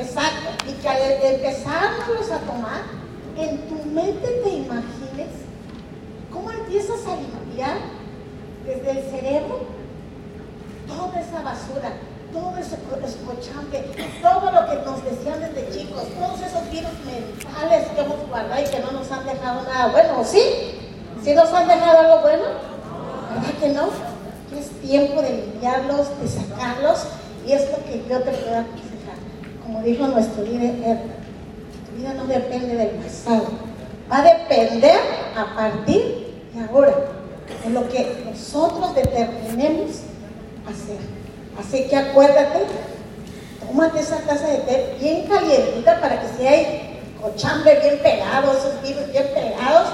exacto, 0.01 0.49
y 0.67 0.73
que 0.73 0.89
al 0.89 1.01
empezarnos 1.01 2.31
a 2.31 2.39
tomar, 2.39 2.81
en 3.37 3.57
tu 3.67 3.75
mente 3.89 4.27
te 4.43 4.49
imagines 4.49 5.29
cómo 6.31 6.51
empiezas 6.51 7.05
a 7.05 7.15
limpiar 7.15 7.77
desde 8.65 8.91
el 8.91 9.09
cerebro 9.09 9.59
toda 10.87 11.19
esa 11.19 11.41
basura, 11.41 11.93
todo 12.33 12.57
ese 12.57 12.75
escuchante, 13.05 13.85
todo 14.21 14.51
lo 14.51 14.69
que 14.69 14.75
nos 14.85 15.03
decían 15.03 15.39
desde 15.39 15.69
chicos, 15.71 16.03
todos 16.19 16.41
esos 16.41 16.69
virus 16.71 16.91
mentales 17.05 17.87
que 17.87 18.01
hemos 18.01 18.27
guardado 18.27 18.61
y 18.61 18.65
que 18.65 18.79
no 18.79 18.91
nos 18.91 19.11
han 19.11 19.25
dejado 19.25 19.63
nada 19.63 19.87
bueno, 19.87 20.23
¿sí? 20.23 20.41
¿Sí 21.23 21.33
nos 21.33 21.51
han 21.53 21.67
dejado 21.67 21.99
algo 21.99 22.21
bueno? 22.21 22.43
¿Verdad 23.33 23.59
que 23.59 23.69
no? 23.69 23.89
Es 24.57 24.69
tiempo 24.81 25.21
de 25.21 25.33
limpiarlos, 25.33 26.07
de 26.21 26.27
sacarlos, 26.27 27.05
y 27.45 27.51
es 27.53 27.69
lo 27.71 27.77
que 27.85 28.03
yo 28.09 28.19
te 28.21 28.31
puedo. 28.31 28.86
Como 29.67 29.81
dijo 29.81 30.07
nuestro 30.07 30.43
líder 30.43 30.75
tu 31.89 31.97
vida 31.97 32.13
no 32.13 32.25
depende 32.25 32.73
del 32.73 32.91
pasado, 32.91 33.47
va 34.09 34.19
a 34.19 34.23
depender 34.23 34.97
a 35.35 35.55
partir 35.57 36.45
de 36.53 36.63
ahora, 36.63 36.93
de 37.65 37.69
lo 37.71 37.89
que 37.89 38.23
nosotros 38.25 38.95
determinemos 38.95 39.89
hacer. 40.65 40.99
Así 41.59 41.85
que 41.89 41.97
acuérdate, 41.97 42.59
tómate 43.59 43.99
esa 43.99 44.19
taza 44.19 44.47
de 44.47 44.59
té 44.59 44.95
bien 45.01 45.27
calientita 45.27 45.99
para 45.99 46.21
que 46.21 46.27
si 46.37 46.47
hay 46.47 47.01
cochambre 47.21 47.77
bien 47.81 47.99
pegado, 48.01 48.53
esos 48.53 48.81
virus 48.81 49.11
bien 49.11 49.27
pegados, 49.33 49.89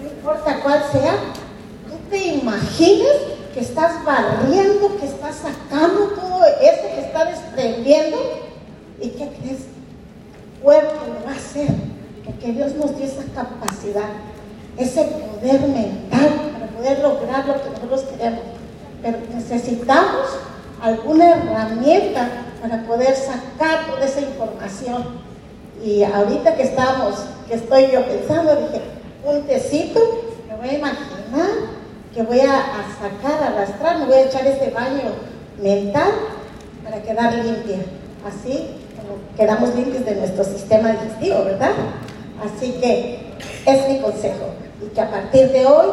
no 0.00 0.08
importa 0.08 0.58
cuál 0.64 0.82
sea, 0.90 1.14
tú 1.86 1.96
te 2.10 2.18
imagines 2.18 3.18
que 3.54 3.60
estás 3.60 4.04
barriendo, 4.04 4.96
que 4.98 5.06
estás 5.06 5.36
sacando 5.36 6.08
todo 6.08 6.44
eso 6.44 6.82
que 6.92 7.02
está 7.02 7.24
desprendiendo 7.26 8.18
y 9.02 9.08
qué 9.10 9.28
crees, 9.40 9.62
cuerpo 10.62 10.94
lo 11.06 11.26
va 11.26 11.32
a 11.32 11.36
hacer, 11.36 11.68
porque 12.24 12.52
Dios 12.52 12.74
nos 12.76 12.96
dio 12.96 13.06
esa 13.06 13.24
capacidad, 13.34 14.10
ese 14.78 15.04
poder 15.04 15.60
mental 15.62 16.30
para 16.52 16.66
poder 16.68 16.98
lograr 17.00 17.46
lo 17.46 17.54
que 17.54 17.70
nosotros 17.70 18.02
queremos. 18.02 18.40
Pero 19.02 19.18
necesitamos 19.34 20.28
alguna 20.80 21.34
herramienta 21.34 22.28
para 22.60 22.84
poder 22.84 23.14
sacar 23.16 23.86
toda 23.86 24.04
esa 24.04 24.20
información. 24.20 25.04
Y 25.84 26.04
ahorita 26.04 26.54
que 26.54 26.62
estamos, 26.62 27.16
que 27.48 27.54
estoy 27.54 27.90
yo 27.90 28.06
pensando, 28.06 28.54
dije, 28.54 28.82
un 29.24 29.42
tecito, 29.42 30.00
me 30.48 30.56
voy 30.56 30.68
a 30.68 30.78
imaginar 30.78 31.50
que 32.14 32.22
voy 32.22 32.40
a, 32.40 32.84
sacar, 33.00 33.42
arrastrar, 33.42 33.98
me 33.98 34.04
voy 34.06 34.14
a 34.14 34.26
echar 34.26 34.46
ese 34.46 34.70
baño 34.70 35.10
mental 35.60 36.12
para 36.84 37.02
quedar 37.02 37.34
limpia. 37.34 37.78
Así 38.24 38.81
quedamos 39.36 39.74
limpios 39.74 40.04
de 40.04 40.16
nuestro 40.16 40.44
sistema 40.44 40.92
digestivo, 40.92 41.44
¿verdad? 41.44 41.72
Así 42.42 42.72
que 42.80 43.20
es 43.66 43.88
mi 43.88 44.00
consejo. 44.00 44.46
Y 44.84 44.88
que 44.94 45.00
a 45.00 45.10
partir 45.10 45.50
de 45.50 45.66
hoy 45.66 45.86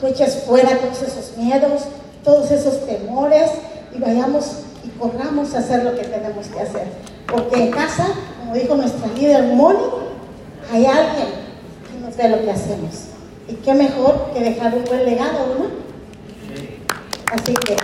tú 0.00 0.06
eches 0.06 0.44
fuera 0.46 0.76
todos 0.78 1.02
esos 1.02 1.36
miedos, 1.36 1.82
todos 2.24 2.50
esos 2.50 2.86
temores 2.86 3.50
y 3.94 4.00
vayamos 4.00 4.62
y 4.84 4.88
corramos 4.98 5.54
a 5.54 5.58
hacer 5.58 5.84
lo 5.84 5.94
que 5.94 6.04
tenemos 6.04 6.46
que 6.46 6.60
hacer. 6.60 6.86
Porque 7.30 7.64
en 7.64 7.70
casa, 7.70 8.06
como 8.40 8.54
dijo 8.54 8.74
nuestra 8.74 9.06
líder 9.08 9.44
Moni, 9.54 9.78
hay 10.72 10.86
alguien 10.86 11.28
que 11.86 12.00
nos 12.00 12.16
ve 12.16 12.28
lo 12.28 12.42
que 12.42 12.50
hacemos. 12.50 12.90
Y 13.48 13.54
qué 13.54 13.74
mejor 13.74 14.30
que 14.32 14.40
dejar 14.40 14.74
un 14.74 14.84
buen 14.84 15.04
legado, 15.04 15.54
¿no? 15.58 15.80
Así 17.32 17.54
que. 17.54 17.76